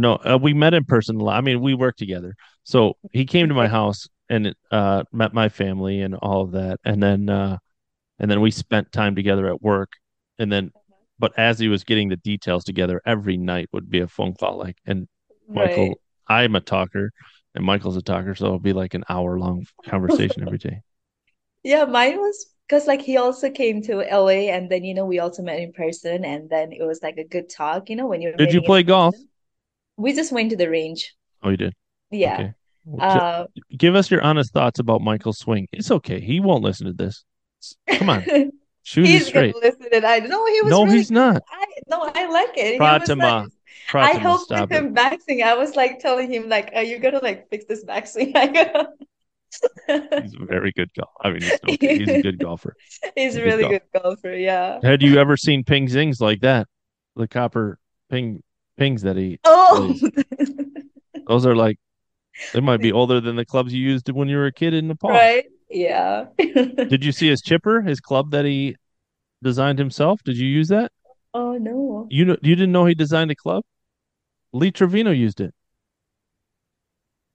No, 0.00 0.14
uh, 0.16 0.38
we 0.40 0.54
met 0.54 0.72
in 0.74 0.84
person 0.84 1.16
a 1.20 1.24
lot. 1.24 1.36
I 1.36 1.42
mean, 1.42 1.60
we 1.60 1.74
worked 1.74 1.98
together. 1.98 2.34
So 2.64 2.94
he 3.10 3.26
came 3.26 3.48
to 3.48 3.54
my 3.54 3.68
house 3.68 4.08
and 4.30 4.54
uh, 4.70 5.04
met 5.12 5.34
my 5.34 5.48
family 5.50 6.00
and 6.00 6.14
all 6.14 6.42
of 6.42 6.52
that, 6.52 6.80
and 6.84 7.02
then 7.02 7.28
uh, 7.28 7.58
and 8.18 8.30
then 8.30 8.40
we 8.40 8.50
spent 8.50 8.92
time 8.92 9.14
together 9.14 9.48
at 9.48 9.62
work, 9.62 9.92
and 10.38 10.50
then 10.50 10.72
but 11.18 11.38
as 11.38 11.58
he 11.58 11.68
was 11.68 11.84
getting 11.84 12.08
the 12.08 12.16
details 12.16 12.64
together, 12.64 13.02
every 13.04 13.36
night 13.36 13.68
would 13.72 13.90
be 13.90 14.00
a 14.00 14.08
phone 14.08 14.34
call. 14.34 14.58
Like, 14.58 14.78
and 14.86 15.06
Right. 15.48 15.68
Michael, 15.68 16.00
I'm 16.28 16.56
a 16.56 16.60
talker, 16.60 17.10
and 17.54 17.64
Michael's 17.64 17.96
a 17.96 18.02
talker, 18.02 18.34
so 18.34 18.46
it'll 18.46 18.58
be 18.58 18.72
like 18.72 18.94
an 18.94 19.04
hour 19.08 19.38
long 19.38 19.66
conversation 19.84 20.42
every 20.42 20.58
day. 20.58 20.80
Yeah, 21.62 21.84
mine 21.84 22.16
was 22.18 22.46
because 22.66 22.86
like 22.86 23.02
he 23.02 23.16
also 23.16 23.50
came 23.50 23.82
to 23.82 24.02
LA 24.02 24.48
and 24.50 24.70
then 24.70 24.84
you 24.84 24.94
know 24.94 25.04
we 25.04 25.18
also 25.18 25.42
met 25.42 25.58
in 25.60 25.72
person 25.72 26.24
and 26.24 26.48
then 26.48 26.72
it 26.72 26.84
was 26.84 27.02
like 27.02 27.18
a 27.18 27.24
good 27.24 27.50
talk, 27.50 27.90
you 27.90 27.96
know, 27.96 28.06
when 28.06 28.22
you're 28.22 28.32
Did 28.36 28.52
you 28.52 28.62
play 28.62 28.82
golf? 28.82 29.14
person. 29.14 29.28
We 30.00 30.12
just 30.14 30.32
went 30.32 30.50
to 30.50 30.56
the 30.56 30.68
range. 30.70 31.14
Oh, 31.42 31.50
you 31.50 31.56
did. 31.56 31.74
Yeah. 32.10 32.34
Okay. 32.34 32.52
Well, 32.84 33.00
Uh 33.02 33.46
give 33.76 33.94
us 33.94 34.10
your 34.10 34.22
honest 34.22 34.52
thoughts 34.52 34.78
about 34.80 35.00
Michael's 35.02 35.38
swing. 35.38 35.68
It's 35.72 35.90
okay. 35.90 36.20
He 36.20 36.40
won't 36.40 36.62
listen 36.64 36.86
to 36.86 36.92
this. 36.92 37.24
Come 37.88 38.10
on, 38.10 38.24
shoot 38.82 39.06
he's 39.06 39.30
gonna 39.30 39.52
listen 39.62 39.86
and 39.92 40.04
I 40.06 40.20
know 40.20 40.46
he 40.46 40.62
was 40.62 40.70
No, 40.70 40.84
really 40.84 40.96
he's 40.96 41.10
good. 41.10 41.14
not. 41.14 41.42
I 41.50 41.64
no, 41.88 42.10
I 42.14 42.26
like 42.26 42.56
it. 42.56 42.80
He 42.80 42.90
was 42.90 43.12
nice. 43.14 43.48
Pratima, 43.48 43.50
I 44.00 44.14
Pratima, 44.14 44.18
helped 44.18 44.50
with 44.50 44.62
stop 44.62 44.72
it. 44.72 44.84
him 44.84 44.94
backswing. 44.94 45.42
I 45.42 45.54
was 45.56 45.76
like 45.76 45.98
telling 46.00 46.30
him 46.32 46.48
like, 46.48 46.72
are 46.74 46.82
you 46.82 46.98
gonna 46.98 47.20
like 47.22 47.48
fix 47.50 47.66
this 47.66 47.84
backswing? 47.84 48.32
I 48.36 48.46
go. 48.48 48.86
He's 50.22 50.34
a 50.34 50.44
very 50.46 50.72
good 50.72 50.90
golfer. 50.94 51.12
I 51.22 51.30
mean, 51.32 51.42
he's 51.42 51.58
okay. 51.68 51.98
He's 51.98 52.14
a 52.14 52.18
good 52.18 52.38
golfer. 52.38 52.76
He's 53.16 53.34
He's 53.34 53.36
a 53.36 53.40
a 53.40 53.44
good 53.44 53.44
really 53.44 53.62
golfer. 53.62 53.80
good 53.92 54.02
golfer, 54.02 54.32
yeah. 54.34 54.78
Had 54.82 55.02
you 55.02 55.18
ever 55.18 55.36
seen 55.36 55.64
Ping 55.64 55.88
Zings 55.88 56.20
like 56.20 56.40
that? 56.40 56.68
The 57.16 57.26
copper 57.28 57.78
ping 58.10 58.42
pings 58.80 59.02
that 59.02 59.16
he 59.16 59.38
Oh. 59.44 59.94
Those 61.28 61.44
are 61.44 61.54
like 61.54 61.76
they 62.54 62.60
might 62.60 62.80
be 62.80 62.90
older 62.92 63.20
than 63.20 63.36
the 63.36 63.44
clubs 63.44 63.74
you 63.74 63.80
used 63.80 64.10
when 64.10 64.28
you 64.28 64.38
were 64.38 64.46
a 64.46 64.52
kid 64.52 64.72
in 64.72 64.88
Nepal. 64.88 65.10
right? 65.10 65.44
Yeah. 65.68 66.24
Did 66.38 67.04
you 67.04 67.12
see 67.12 67.28
his 67.28 67.42
chipper, 67.42 67.82
his 67.82 68.00
club 68.00 68.30
that 68.30 68.46
he 68.46 68.74
designed 69.42 69.78
himself? 69.78 70.22
Did 70.24 70.38
you 70.38 70.48
use 70.48 70.68
that? 70.68 70.90
Oh 71.34 71.58
no. 71.58 72.08
You 72.10 72.24
know, 72.24 72.36
you 72.42 72.56
didn't 72.56 72.72
know 72.72 72.86
he 72.86 72.94
designed 72.94 73.30
a 73.30 73.36
club? 73.36 73.62
Lee 74.54 74.70
Trevino 74.70 75.10
used 75.12 75.40
it. 75.42 75.54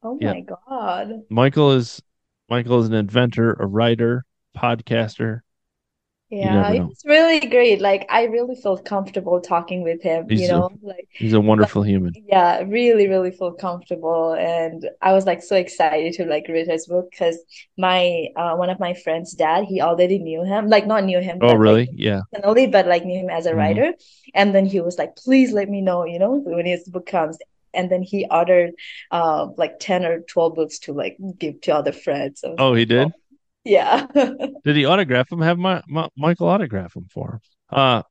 Oh 0.02 0.18
Yeah. 0.20 0.34
my 0.34 0.42
God. 0.42 1.22
Michael 1.30 1.74
is 1.74 2.02
Michael 2.50 2.82
is 2.82 2.88
an 2.88 2.96
inventor, 2.96 3.54
a 3.54 3.68
writer, 3.68 4.26
podcaster. 4.58 5.42
You 6.40 6.50
Yeah, 6.50 6.52
never 6.52 6.74
he 6.74 6.80
know. 6.80 6.90
was 6.90 7.04
really 7.06 7.40
great. 7.48 7.82
Like 7.82 8.08
I 8.10 8.24
really 8.24 8.56
felt 8.56 8.84
comfortable 8.86 9.40
talking 9.42 9.84
with 9.84 10.02
him, 10.02 10.32
you 10.34 10.48
He's 10.48 10.52
a 10.52 10.64
know, 10.64 10.70
like 10.82 11.08
he's 11.18 11.34
a 11.34 11.42
like 11.58 11.70
wonderful 11.70 11.82
human. 11.84 12.16
yeah, 12.16 12.62
really, 12.66 13.08
really 13.08 13.32
feel 13.32 13.54
comfortable. 13.54 14.34
And 14.34 14.90
I 15.02 15.14
was 15.14 15.26
like 15.28 15.44
so 15.44 15.56
excited 15.56 16.14
to 16.16 16.26
like 16.26 16.48
read 16.50 16.68
his 16.68 16.88
book 16.88 17.12
because 17.12 17.38
my 17.78 18.28
uh 18.36 18.56
one 18.56 18.70
of 18.72 18.80
my 18.80 18.94
friend's 18.96 19.34
dad, 19.34 19.66
he 19.66 19.82
already 19.82 20.18
knew 20.20 20.44
him, 20.44 20.68
like 20.68 20.88
not 20.88 21.04
knew 21.04 21.20
him, 21.22 21.42
Oh, 21.42 21.48
but 21.48 21.64
like 21.64 21.78
really? 21.78 21.90
Yeah. 21.94 22.22
personally, 22.34 22.68
but 22.68 22.88
like 22.88 23.06
knew 23.06 23.20
him 23.20 23.30
as 23.30 23.46
a 23.46 23.54
hmm 23.54 23.56
writer. 23.56 23.94
And 24.34 24.54
then 24.56 24.66
he 24.66 24.82
was 24.82 24.98
like, 24.98 25.16
please 25.16 25.52
let 25.54 25.70
me 25.70 25.82
know, 25.82 26.06
you 26.06 26.18
know, 26.20 26.32
when 26.32 26.66
his 26.66 26.88
book 26.90 27.06
comes. 27.06 27.38
And 27.74 27.92
then 27.92 28.02
he 28.04 28.26
ordered 28.32 28.72
uh 29.12 29.48
like 29.58 29.80
10 29.80 30.06
or 30.06 30.22
12 30.22 30.56
books 30.56 30.80
to 30.80 30.94
like 30.94 31.18
give 31.38 31.62
to 31.62 31.76
other 31.76 31.92
friends. 31.92 32.44
Was 32.44 32.60
Oh, 32.60 32.74
he 32.74 32.86
did? 32.86 33.14
Yeah. 33.66 34.06
Did 34.64 34.76
he 34.76 34.86
autograph 34.86 35.32
him? 35.32 35.42
Have 35.42 35.58
my, 35.58 35.82
my 35.88 36.08
Michael 36.18 36.48
autograph 36.48 36.96
him 36.96 37.08
for 37.12 37.34
him. 37.34 37.40
Uh 37.70 38.04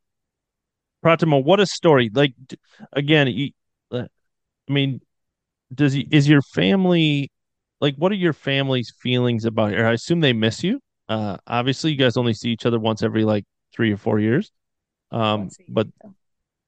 Pratima, 1.05 1.43
what 1.43 1.61
a 1.61 1.67
story. 1.67 2.11
Like 2.13 2.35
again, 2.93 3.29
you, 3.29 3.51
uh, 3.91 4.07
I 4.69 4.73
mean, 4.73 5.01
does 5.75 5.93
he 5.93 6.07
is 6.11 6.29
your 6.29 6.43
family 6.43 7.31
like 7.81 7.97
what 7.97 8.13
are 8.13 8.17
your 8.17 8.33
family's 8.33 8.93
feelings 9.03 9.45
about 9.45 9.71
here? 9.71 9.87
I 9.87 9.93
assume 9.93 10.21
they 10.21 10.33
miss 10.33 10.63
you. 10.63 10.81
Uh 11.09 11.37
obviously 11.47 11.93
you 11.93 11.99
guys 11.99 12.17
only 12.17 12.35
see 12.35 12.51
each 12.51 12.67
other 12.67 12.79
once 12.79 13.03
every 13.03 13.25
like 13.25 13.45
three 13.75 13.93
or 13.93 13.97
four 13.97 14.19
years. 14.21 14.51
Um, 15.11 15.51
but. 15.69 15.89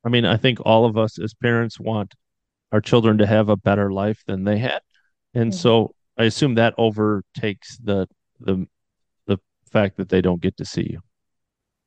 I 0.05 0.09
mean, 0.09 0.25
I 0.25 0.37
think 0.37 0.61
all 0.65 0.85
of 0.85 0.97
us 0.97 1.19
as 1.19 1.35
parents 1.35 1.81
want 1.81 2.15
our 2.71 2.81
children 2.81 3.19
to 3.19 3.27
have 3.27 3.49
a 3.49 3.57
better 3.57 3.93
life 3.93 4.23
than 4.27 4.45
they 4.45 4.59
had. 4.59 4.81
And 5.35 5.51
Mhm. 5.53 5.57
so 5.57 5.95
I 6.17 6.25
assume 6.25 6.55
that 6.55 6.75
overtakes 6.79 7.77
the 7.79 8.07
the 8.39 8.69
fact 9.71 9.97
that 9.97 10.09
they 10.09 10.21
don't 10.21 10.41
get 10.41 10.57
to 10.59 10.65
see 10.65 10.89
you. 10.91 11.01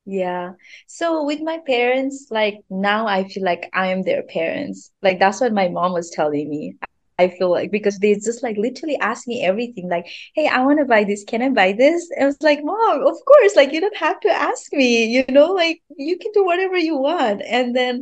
Yeah. 0.05 0.53
So 0.87 1.23
with 1.23 1.41
my 1.41 1.59
parents, 1.67 2.27
like 2.31 2.55
now 2.69 3.05
I 3.07 3.27
feel 3.27 3.43
like 3.43 3.69
I 3.73 3.87
am 3.87 4.01
their 4.01 4.23
parents. 4.23 4.91
Like 5.01 5.19
that's 5.19 5.39
what 5.41 5.53
my 5.53 5.69
mom 5.69 5.93
was 5.93 6.09
telling 6.09 6.49
me. 6.49 6.75
I 7.19 7.27
feel 7.27 7.51
like 7.51 7.69
because 7.69 7.99
they 7.99 8.15
just 8.15 8.41
like 8.41 8.55
literally 8.57 8.97
ask 8.97 9.27
me 9.27 9.43
everything, 9.43 9.89
like, 9.89 10.07
hey, 10.35 10.47
I 10.47 10.61
want 10.61 10.79
to 10.79 10.85
buy 10.85 11.03
this. 11.03 11.25
Can 11.25 11.41
I 11.41 11.49
buy 11.49 11.73
this? 11.73 12.09
And 12.15 12.23
I 12.23 12.27
was 12.27 12.41
like, 12.41 12.63
Mom, 12.63 13.05
of 13.05 13.17
course, 13.27 13.57
like 13.57 13.73
you 13.73 13.81
don't 13.81 13.97
have 13.97 14.21
to 14.21 14.29
ask 14.29 14.71
me, 14.71 15.05
you 15.05 15.25
know, 15.27 15.51
like 15.51 15.81
you 15.97 16.17
can 16.17 16.31
do 16.31 16.45
whatever 16.45 16.77
you 16.77 16.95
want. 16.97 17.41
And 17.45 17.75
then 17.75 18.01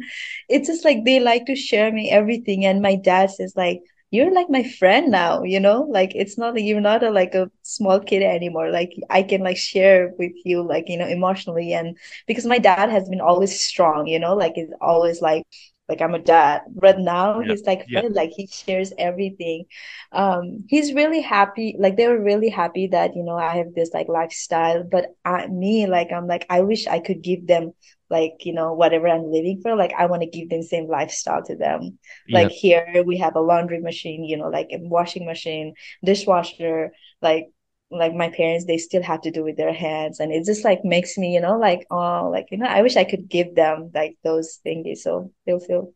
it's 0.49 0.67
just 0.67 0.85
like 0.85 1.03
they 1.03 1.19
like 1.19 1.47
to 1.47 1.55
share 1.55 1.91
me 1.91 2.11
everything. 2.11 2.63
And 2.63 2.79
my 2.81 2.95
dad 2.95 3.31
says, 3.31 3.53
like, 3.55 3.81
you're 4.11 4.33
like 4.33 4.49
my 4.49 4.63
friend 4.63 5.11
now, 5.11 5.43
you 5.43 5.59
know, 5.59 5.81
like 5.89 6.13
it's 6.15 6.37
not 6.37 6.55
like 6.55 6.63
you're 6.63 6.81
not 6.81 7.03
a 7.03 7.09
like 7.11 7.35
a 7.35 7.51
small 7.63 7.99
kid 7.99 8.23
anymore. 8.23 8.71
Like 8.71 8.93
I 9.09 9.23
can 9.23 9.41
like 9.41 9.57
share 9.57 10.13
with 10.17 10.31
you, 10.45 10.63
like, 10.67 10.85
you 10.89 10.97
know, 10.97 11.07
emotionally 11.07 11.73
and 11.73 11.97
because 12.27 12.45
my 12.45 12.57
dad 12.59 12.89
has 12.89 13.09
been 13.09 13.21
always 13.21 13.59
strong, 13.63 14.07
you 14.07 14.19
know, 14.19 14.35
like 14.35 14.53
it's 14.55 14.73
always 14.81 15.21
like 15.21 15.43
like 15.89 16.01
I'm 16.01 16.15
a 16.15 16.19
dad. 16.19 16.61
But 16.69 16.99
now 16.99 17.39
Yeah. 17.39 17.45
he's 17.45 17.63
like 17.65 17.87
Yeah. 17.87 18.01
like 18.09 18.31
he 18.31 18.47
shares 18.47 18.93
everything. 18.97 19.65
Um, 20.11 20.65
he's 20.69 20.93
really 20.93 21.21
happy, 21.21 21.75
like 21.79 21.97
they 21.97 22.07
were 22.07 22.21
really 22.21 22.49
happy 22.49 22.87
that, 22.87 23.15
you 23.15 23.23
know, 23.23 23.37
I 23.37 23.57
have 23.57 23.73
this 23.75 23.93
like 23.93 24.07
lifestyle. 24.07 24.83
But 24.83 25.15
I 25.25 25.47
me, 25.47 25.87
like 25.87 26.11
I'm 26.11 26.27
like, 26.27 26.45
I 26.49 26.61
wish 26.61 26.87
I 26.87 26.99
could 26.99 27.21
give 27.21 27.47
them 27.47 27.73
like, 28.09 28.33
you 28.45 28.53
know, 28.53 28.73
whatever 28.73 29.07
I'm 29.07 29.31
living 29.31 29.59
for. 29.61 29.75
Like 29.75 29.93
I 29.97 30.05
want 30.05 30.21
to 30.23 30.29
give 30.29 30.49
them 30.49 30.63
same 30.63 30.87
lifestyle 30.87 31.43
to 31.43 31.55
them. 31.55 31.99
Yeah. 32.27 32.43
Like 32.43 32.51
here 32.51 33.03
we 33.05 33.17
have 33.17 33.35
a 33.35 33.41
laundry 33.41 33.79
machine, 33.81 34.23
you 34.23 34.37
know, 34.37 34.49
like 34.49 34.67
a 34.71 34.77
washing 34.79 35.25
machine, 35.25 35.73
dishwasher, 36.03 36.91
like 37.21 37.47
like 37.89 38.13
my 38.13 38.29
parents 38.29 38.65
they 38.65 38.77
still 38.77 39.01
have 39.01 39.21
to 39.21 39.31
do 39.31 39.43
with 39.43 39.55
their 39.55 39.71
hands 39.73 40.19
and 40.19 40.33
it 40.33 40.43
just 40.45 40.65
like 40.65 40.83
makes 40.83 41.17
me 41.17 41.33
you 41.33 41.39
know 41.39 41.57
like 41.57 41.85
oh 41.89 42.29
like 42.29 42.45
you 42.51 42.57
know 42.57 42.65
I 42.65 42.81
wish 42.81 42.97
I 42.97 43.05
could 43.05 43.29
give 43.29 43.55
them 43.55 43.91
like 43.93 44.17
those 44.25 44.59
thingies 44.65 44.97
so 44.97 45.31
they'll 45.45 45.61
feel 45.61 45.93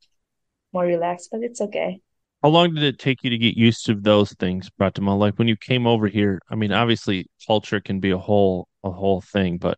more 0.73 0.85
relaxed 0.85 1.29
but 1.31 1.41
it's 1.43 1.61
okay 1.61 2.01
How 2.43 2.49
long 2.49 2.73
did 2.73 2.83
it 2.83 2.97
take 2.99 3.23
you 3.23 3.29
to 3.29 3.37
get 3.37 3.55
used 3.57 3.85
to 3.85 3.93
those 3.95 4.33
things, 4.33 4.69
Pratima? 4.79 5.17
Like 5.17 5.37
when 5.37 5.47
you 5.47 5.55
came 5.55 5.85
over 5.85 6.07
here, 6.07 6.41
I 6.49 6.55
mean, 6.55 6.71
obviously 6.71 7.27
culture 7.45 7.79
can 7.79 7.99
be 7.99 8.11
a 8.11 8.17
whole 8.17 8.67
a 8.83 8.89
whole 8.91 9.21
thing, 9.21 9.57
but 9.57 9.77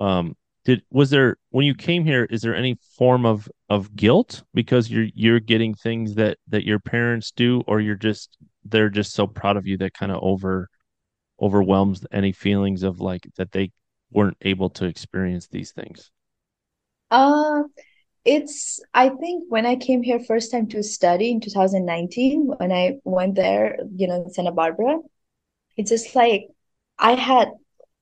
um 0.00 0.36
did 0.68 0.82
was 0.90 1.08
there 1.08 1.38
when 1.48 1.64
you 1.64 1.74
came 1.74 2.04
here, 2.04 2.24
is 2.28 2.42
there 2.42 2.54
any 2.54 2.76
form 2.98 3.24
of 3.24 3.48
of 3.70 3.96
guilt 3.96 4.42
because 4.52 4.90
you're 4.90 5.08
you're 5.14 5.40
getting 5.40 5.72
things 5.74 6.14
that 6.16 6.36
that 6.48 6.66
your 6.66 6.78
parents 6.78 7.30
do, 7.30 7.62
or 7.66 7.80
you're 7.80 7.94
just 7.96 8.36
they're 8.66 8.90
just 8.90 9.14
so 9.14 9.26
proud 9.26 9.56
of 9.56 9.66
you 9.66 9.78
that 9.78 9.94
kind 9.94 10.12
of 10.12 10.22
over 10.22 10.68
overwhelms 11.40 12.04
any 12.12 12.32
feelings 12.32 12.82
of 12.82 13.00
like 13.00 13.26
that 13.38 13.50
they 13.52 13.70
weren't 14.10 14.36
able 14.42 14.68
to 14.68 14.84
experience 14.84 15.48
these 15.48 15.72
things? 15.72 16.10
uh 17.10 17.62
it's 18.26 18.80
I 18.92 19.08
think 19.08 19.44
when 19.48 19.64
I 19.64 19.76
came 19.76 20.02
here 20.02 20.20
first 20.20 20.52
time 20.52 20.68
to 20.68 20.82
study 20.82 21.30
in 21.30 21.40
2019 21.40 22.52
when 22.58 22.72
I 22.72 22.98
went 23.04 23.36
there 23.36 23.78
you 23.96 24.06
know 24.06 24.22
in 24.24 24.30
Santa 24.30 24.52
Barbara 24.52 24.98
it's 25.78 25.90
just 25.90 26.14
like 26.14 26.48
I 26.98 27.14
had 27.14 27.48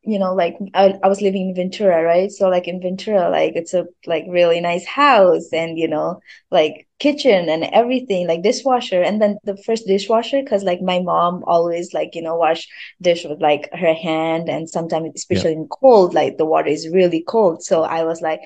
you 0.06 0.18
know 0.18 0.34
like 0.34 0.56
I, 0.74 0.94
I 1.02 1.08
was 1.08 1.20
living 1.22 1.50
in 1.50 1.54
Ventura 1.56 2.02
right? 2.02 2.30
So 2.30 2.48
like 2.48 2.68
in 2.68 2.80
Ventura 2.80 3.28
like 3.30 3.52
it's 3.56 3.74
a 3.74 3.86
like 4.06 4.24
really 4.28 4.60
nice 4.60 4.86
house 4.86 5.52
and 5.52 5.78
you 5.78 5.88
know 5.88 6.20
like 6.50 6.86
kitchen 7.00 7.48
and 7.50 7.64
everything 7.64 8.26
like 8.28 8.42
dishwasher 8.42 9.02
and 9.02 9.20
then 9.20 9.38
the 9.44 9.56
first 9.66 9.86
dishwasher 9.86 10.42
because 10.42 10.64
like 10.64 10.80
my 10.82 11.00
mom 11.00 11.42
always 11.46 11.92
like 11.94 12.14
you 12.14 12.22
know 12.22 12.36
wash 12.36 12.66
dish 13.02 13.24
with 13.24 13.40
like 13.42 13.68
her 13.72 13.94
hand 13.94 14.48
and 14.48 14.68
sometimes 14.70 15.10
Yeah. 15.30 15.42
especially 15.42 15.52
in 15.52 15.68
cold 15.68 16.14
like 16.14 16.38
the 16.38 16.46
water 16.46 16.68
is 16.68 16.88
really 16.88 17.24
cold. 17.26 17.62
So 17.62 17.82
I 17.82 18.04
was 18.04 18.22
like 18.22 18.40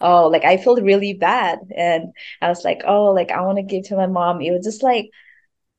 oh 0.00 0.28
like 0.28 0.44
I 0.44 0.56
felt 0.58 0.82
really 0.82 1.14
bad 1.14 1.58
and 1.76 2.12
I 2.42 2.48
was 2.48 2.64
like 2.64 2.82
oh 2.86 3.12
like 3.12 3.30
I 3.30 3.42
want 3.42 3.58
to 3.58 3.62
give 3.62 3.84
to 3.88 3.96
my 3.96 4.06
mom. 4.06 4.40
It 4.40 4.52
was 4.52 4.64
just 4.64 4.82
like 4.82 5.10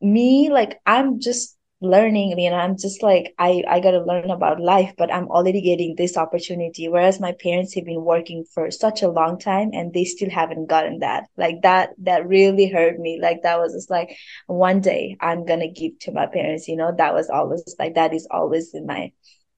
me 0.02 0.50
like 0.52 0.80
i'm 0.86 1.20
just 1.20 1.58
learning. 1.82 2.38
You 2.40 2.50
know 2.50 2.58
i'm 2.58 2.78
just 2.78 3.02
like 3.04 3.34
i 3.40 3.64
i 3.68 3.80
got 3.80 3.92
to 3.92 4.04
learn 4.04 4.30
about 4.32 4.60
life 4.60 4.94
but 4.98 5.14
i'm 5.14 5.28
already 5.30 5.62
getting 5.62 5.96
this 5.96 6.18
opportunity. 6.18 6.88
Whereas 6.90 7.20
my 7.20 7.34
parents 7.34 7.74
have 7.76 7.86
been 7.86 8.04
working 8.04 8.44
for 8.54 8.70
such 8.72 9.02
a 9.02 9.10
long 9.10 9.40
time 9.40 9.70
and 9.74 9.94
they 9.94 10.04
still 10.06 10.30
haven't 10.30 10.68
gotten 10.68 11.00
that. 11.00 11.26
Like 11.38 11.62
that 11.64 11.92
that 12.04 12.28
really 12.28 12.70
hurt 12.70 13.00
me. 13.00 13.20
Like 13.22 13.44
that 13.44 13.60
was 13.60 13.74
just 13.74 13.90
like 13.90 14.16
one 14.48 14.82
day 14.82 15.18
i'm 15.22 15.46
gonna 15.46 15.72
give 15.72 15.98
to 16.02 16.12
my 16.12 16.28
parents 16.28 16.68
you 16.68 16.76
know? 16.76 16.94
That 16.98 17.14
was 17.14 17.30
always 17.30 17.64
like 17.80 17.96
that 17.96 18.14
is 18.14 18.28
always 18.32 18.74
in 18.74 18.86
my 18.86 19.12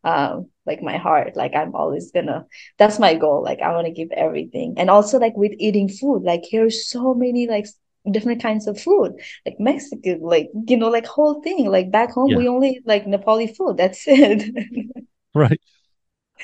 um 0.04 0.50
like 0.66 0.82
my 0.82 0.98
heart. 0.98 1.36
Like 1.36 1.54
i'm 1.56 1.76
always 1.76 2.12
gonna 2.12 2.46
that's 2.78 3.00
my 3.00 3.16
goal. 3.16 3.44
Like 3.44 3.62
i 3.62 3.72
want 3.74 3.88
to 3.88 3.94
give 3.94 4.12
everything. 4.12 4.76
And 4.78 4.90
also 4.90 5.20
like 5.20 5.36
with 5.36 5.54
eating 5.60 5.90
food 5.90 6.24
like 6.24 6.44
here's 6.50 6.88
so 6.90 7.14
many 7.14 7.48
like 7.48 7.66
different 8.10 8.42
kinds 8.42 8.68
of 8.68 8.80
food 8.82 9.14
like 9.46 9.56
Mexican, 9.60 10.22
like 10.22 10.50
you 10.68 10.78
know, 10.78 10.90
like 10.90 11.06
whole 11.06 11.42
thing. 11.42 11.70
Like 11.70 11.92
back 11.92 12.12
home, 12.12 12.32
Yeah. 12.32 12.38
we 12.38 12.48
only 12.48 12.82
like 12.86 13.06
Nepali 13.06 13.56
food. 13.56 13.78
That's 13.78 14.04
it. 14.08 14.54
Right. 15.34 15.62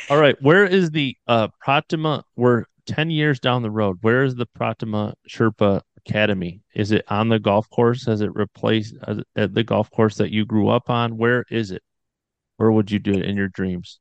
All 0.10 0.18
right. 0.18 0.36
Where 0.42 0.66
is 0.66 0.92
the 0.92 1.16
uh 1.28 1.50
Pratima? 1.66 2.24
We're 2.36 2.66
10 2.86 3.10
years 3.10 3.40
down 3.40 3.62
the 3.64 3.72
road, 3.72 3.98
where 4.02 4.24
is 4.24 4.36
the 4.36 4.48
Pratima 4.48 5.14
Sherpa 5.30 5.82
Academy? 5.98 6.62
Is 6.74 6.92
it 6.94 7.04
on 7.10 7.30
the 7.30 7.40
golf 7.40 7.70
course? 7.70 8.06
Has 8.06 8.22
it 8.22 8.34
replaced 8.36 8.96
uh, 9.06 9.16
at 9.36 9.54
the 9.54 9.64
golf 9.64 9.92
course 9.92 10.16
that 10.18 10.32
you 10.32 10.46
grew 10.46 10.70
up 10.70 10.90
on? 10.90 11.18
Where 11.18 11.44
is 11.50 11.72
it? 11.72 11.84
Where 12.58 12.72
would 12.72 12.90
you 12.92 13.00
do 13.00 13.12
it 13.12 13.26
in 13.26 13.36
your 13.38 13.50
dreams? 13.50 14.00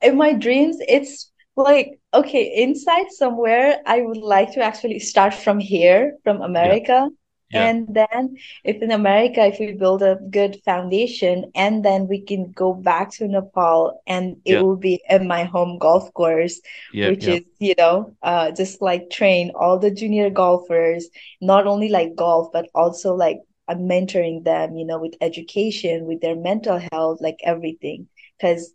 in 0.00 0.16
my 0.16 0.32
dreams, 0.32 0.76
it's 0.86 1.32
like, 1.58 2.00
okay, 2.14 2.52
inside 2.62 3.10
somewhere, 3.12 3.80
I 3.86 4.02
would 4.02 4.18
like 4.18 4.52
to 4.54 4.62
actually 4.62 5.00
start 5.00 5.34
from 5.34 5.60
here, 5.60 6.16
from 6.24 6.42
Yeah, 6.58 6.76
America. 6.80 7.08
yeah, 7.50 7.68
And 7.68 7.88
then, 7.94 8.36
if 8.64 8.82
in 8.82 8.92
America, 8.92 9.44
if 9.46 9.58
we 9.58 9.72
build 9.72 10.02
a 10.02 10.18
good 10.30 10.60
foundation, 10.64 11.50
and 11.54 11.84
then 11.84 12.08
we 12.08 12.20
can 12.22 12.52
go 12.52 12.74
back 12.74 13.10
to 13.14 13.28
Nepal, 13.28 14.00
and 14.06 14.36
it 14.44 14.56
yeah, 14.56 14.62
will 14.62 14.76
be 14.76 15.00
in 15.08 15.26
my 15.28 15.44
home 15.44 15.78
golf 15.78 16.12
course, 16.14 16.60
yeah, 16.88 17.10
which 17.10 17.26
yeah. 17.26 17.36
is, 17.36 17.42
you 17.58 17.74
know, 17.78 18.12
uh, 18.22 18.50
just 18.52 18.80
like 18.82 19.10
train 19.10 19.50
all 19.54 19.78
the 19.78 19.90
junior 19.90 20.30
golfers, 20.30 21.08
not 21.40 21.66
only 21.66 21.88
like 21.88 22.16
golf, 22.16 22.48
but 22.52 22.68
also 22.74 23.14
like 23.14 23.38
I'm 23.68 23.80
mentoring 23.88 24.44
them, 24.44 24.76
you 24.76 24.84
know, 24.86 24.98
with 24.98 25.14
education, 25.20 26.06
with 26.06 26.20
their 26.20 26.36
mental 26.36 26.80
health, 26.92 27.18
like 27.20 27.38
everything. 27.44 28.08
Because 28.38 28.74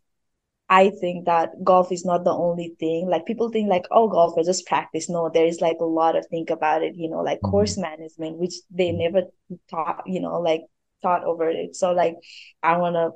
I 0.70 0.90
think 0.90 1.26
that 1.26 1.64
golf 1.64 1.92
is 1.92 2.06
not 2.06 2.24
the 2.24 2.32
only 2.34 2.76
thing. 2.80 3.08
Like 3.08 3.26
people 3.26 3.50
think 3.50 3.70
like, 3.70 3.86
oh, 3.92 4.08
golf 4.08 4.38
is 4.40 4.48
just 4.48 4.66
practice. 4.66 5.10
No, 5.10 5.30
there 5.32 5.46
is 5.46 5.62
like 5.62 5.78
a 5.80 5.86
lot 5.86 6.16
of 6.16 6.26
think 6.28 6.50
about 6.50 6.84
it, 6.84 6.96
you 6.96 7.10
know, 7.10 7.20
like 7.22 7.42
Mhm. 7.42 7.52
course 7.52 7.78
management, 7.78 8.38
which 8.40 8.56
they 8.72 8.92
never 8.92 9.24
taught, 9.70 10.04
you 10.08 10.20
know, 10.20 10.40
like 10.42 10.62
taught 11.04 11.24
over 11.26 11.50
it. 11.50 11.76
So 11.76 11.92
like 11.92 12.16
I 12.64 12.78
wanna, 12.78 13.12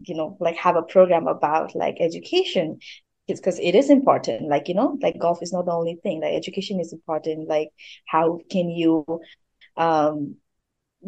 you 0.00 0.14
know, 0.16 0.36
like 0.40 0.56
have 0.56 0.76
a 0.76 0.82
program 0.82 1.28
about 1.28 1.74
like 1.74 1.96
education. 2.00 2.78
It's 3.28 3.40
because 3.40 3.60
it 3.60 3.74
is 3.74 3.90
important. 3.90 4.48
Like, 4.48 4.68
you 4.68 4.74
know, 4.74 4.98
like 5.02 5.18
golf 5.18 5.42
is 5.42 5.52
not 5.52 5.66
the 5.66 5.72
only 5.72 5.96
thing. 6.02 6.20
Like 6.22 6.34
education 6.34 6.80
is 6.80 6.92
important. 6.92 7.48
Like 7.48 7.70
how 8.06 8.40
can 8.50 8.70
you 8.70 9.04
um 9.76 10.36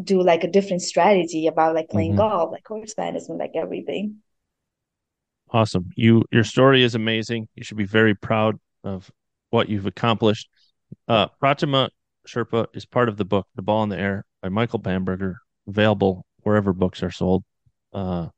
do 0.03 0.23
like 0.23 0.45
a 0.45 0.51
different 0.51 0.83
strategy 0.83 1.47
about 1.47 1.75
like 1.75 1.91
playing 1.91 2.15
Mhm. 2.15 2.17
golf, 2.17 2.53
like 2.53 2.65
course 2.65 2.95
management, 2.97 3.41
like 3.41 3.53
everything. 3.55 4.23
Awesome. 5.53 5.91
You 5.97 6.25
your 6.33 6.45
story 6.45 6.83
is 6.83 6.95
amazing. 6.95 7.47
You 7.55 7.63
should 7.63 7.77
be 7.77 7.85
very 7.85 8.15
proud 8.15 8.59
of 8.85 9.11
what 9.51 9.69
you've 9.69 9.87
accomplished. 9.87 10.49
Uh, 11.07 11.29
Pratima 11.43 11.91
Sherpa 12.27 12.67
is 12.75 12.87
part 12.87 13.09
of 13.11 13.19
the 13.19 13.25
book 13.25 13.47
The 13.55 13.63
Ball 13.63 13.83
in 13.83 13.91
the 13.91 13.99
Air 13.99 14.25
by 14.41 14.49
Michael 14.49 14.79
Bamberger, 14.79 15.37
available 15.69 16.25
wherever 16.39 16.73
books 16.73 17.03
are 17.03 17.11
sold. 17.11 17.45
Uh, 17.93 18.29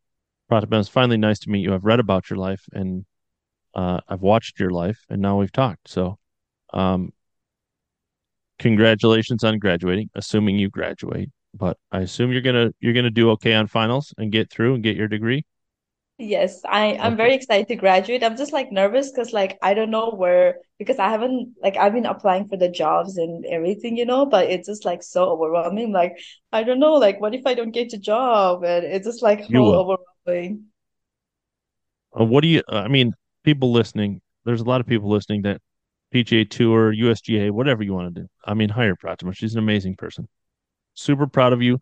Pratima, 0.51 0.81
it's 0.81 0.89
finally 0.89 1.17
nice 1.17 1.39
to 1.41 1.51
meet 1.51 1.61
you. 1.61 1.73
I've 1.73 1.85
read 1.85 2.01
about 2.01 2.29
your 2.31 2.39
life 2.39 2.65
and 2.73 3.05
uh, 3.75 4.01
I've 4.09 4.23
watched 4.23 4.61
your 4.61 4.71
life, 4.71 4.99
and 5.09 5.21
now 5.21 5.39
we've 5.39 5.53
talked. 5.53 5.89
So, 5.89 6.19
um, 6.73 7.13
congratulations 8.59 9.45
on 9.45 9.59
graduating, 9.59 10.11
assuming 10.15 10.59
you 10.59 10.69
graduate. 10.69 11.31
But 11.55 11.77
I 11.93 12.01
assume 12.01 12.33
you're 12.33 12.41
gonna 12.41 12.71
you're 12.81 12.93
gonna 12.93 13.11
do 13.11 13.31
okay 13.31 13.55
on 13.55 13.67
finals 13.69 14.13
and 14.19 14.33
get 14.33 14.51
through 14.51 14.75
and 14.75 14.83
get 14.83 14.97
your 14.97 15.09
degree. 15.09 15.45
Yes, 16.17 16.61
I 16.65 16.97
I'm 16.97 17.17
Okay. 17.17 17.17
very 17.17 17.35
excited 17.35 17.67
to 17.69 17.77
graduate. 17.77 18.23
I'm 18.23 18.37
just 18.37 18.53
like 18.53 18.71
nervous 18.71 19.11
because 19.11 19.33
like 19.33 19.59
I 19.63 19.75
don't 19.75 19.91
know 19.91 20.11
where 20.11 20.61
because 20.79 21.01
I 21.01 21.09
haven't 21.09 21.55
like 21.61 21.77
I've 21.77 21.93
been 21.93 22.07
applying 22.07 22.49
for 22.49 22.57
the 22.57 22.69
jobs 22.69 23.17
and 23.19 23.45
everything, 23.47 23.97
you 23.97 24.05
know, 24.07 24.25
but 24.25 24.47
it's 24.49 24.69
just 24.69 24.85
like 24.85 25.03
so 25.03 25.25
overwhelming. 25.31 25.91
Like 25.93 26.17
I 26.53 26.63
don't 26.63 26.79
know, 26.79 26.95
like 26.95 27.21
what 27.21 27.35
if 27.35 27.47
I 27.47 27.55
don't 27.55 27.73
get 27.73 27.93
a 27.95 27.99
job? 27.99 28.63
And 28.65 28.85
it's 28.85 29.07
just 29.07 29.23
like 29.23 29.45
You 29.47 29.63
whole 29.63 29.65
will. 29.65 29.87
overwhelming. 30.27 30.67
Uh, 32.19 32.25
what 32.25 32.43
do 32.43 32.49
you, 32.49 32.63
I 32.69 32.89
mean, 32.89 33.13
people 33.43 33.73
listening, 33.73 34.21
there's 34.45 34.61
a 34.61 34.65
lot 34.65 34.81
of 34.81 34.87
people 34.87 35.11
listening 35.11 35.43
that 35.43 35.61
PGA 36.13 36.45
Tour, 36.45 36.93
USGA, 36.93 37.51
whatever 37.51 37.83
you 37.83 37.93
want 37.95 38.15
to 38.15 38.23
do. 38.23 38.29
I 38.45 38.55
mean, 38.55 38.69
hire 38.69 38.95
Pratima. 38.95 39.35
She's 39.37 39.55
an 39.55 39.59
amazing 39.59 39.97
person. 39.97 40.29
Super 40.95 41.27
proud 41.27 41.53
of 41.53 41.63
you. 41.63 41.79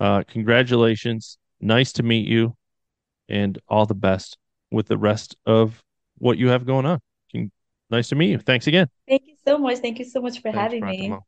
Uh, 0.00 0.24
congratulations. 0.28 1.38
Nice 1.60 1.92
to 1.94 2.02
meet 2.04 2.28
you 2.28 2.56
and 3.28 3.58
all 3.68 3.86
the 3.86 3.94
best 3.94 4.38
with 4.70 4.86
the 4.86 4.98
rest 4.98 5.36
of 5.46 5.82
what 6.18 6.38
you 6.38 6.48
have 6.48 6.66
going 6.66 6.86
on. 6.86 7.00
Nice 7.90 8.08
to 8.08 8.14
meet 8.14 8.30
you. 8.30 8.38
Thanks 8.38 8.66
again. 8.66 8.88
Thank 9.08 9.22
you 9.26 9.34
so 9.46 9.56
much. 9.56 9.78
Thank 9.78 9.98
you 9.98 10.04
so 10.04 10.20
much 10.20 10.42
for 10.42 10.52
Thanks, 10.52 10.74
having 10.74 10.84
me. 10.84 11.08
Pratima. 11.08 11.22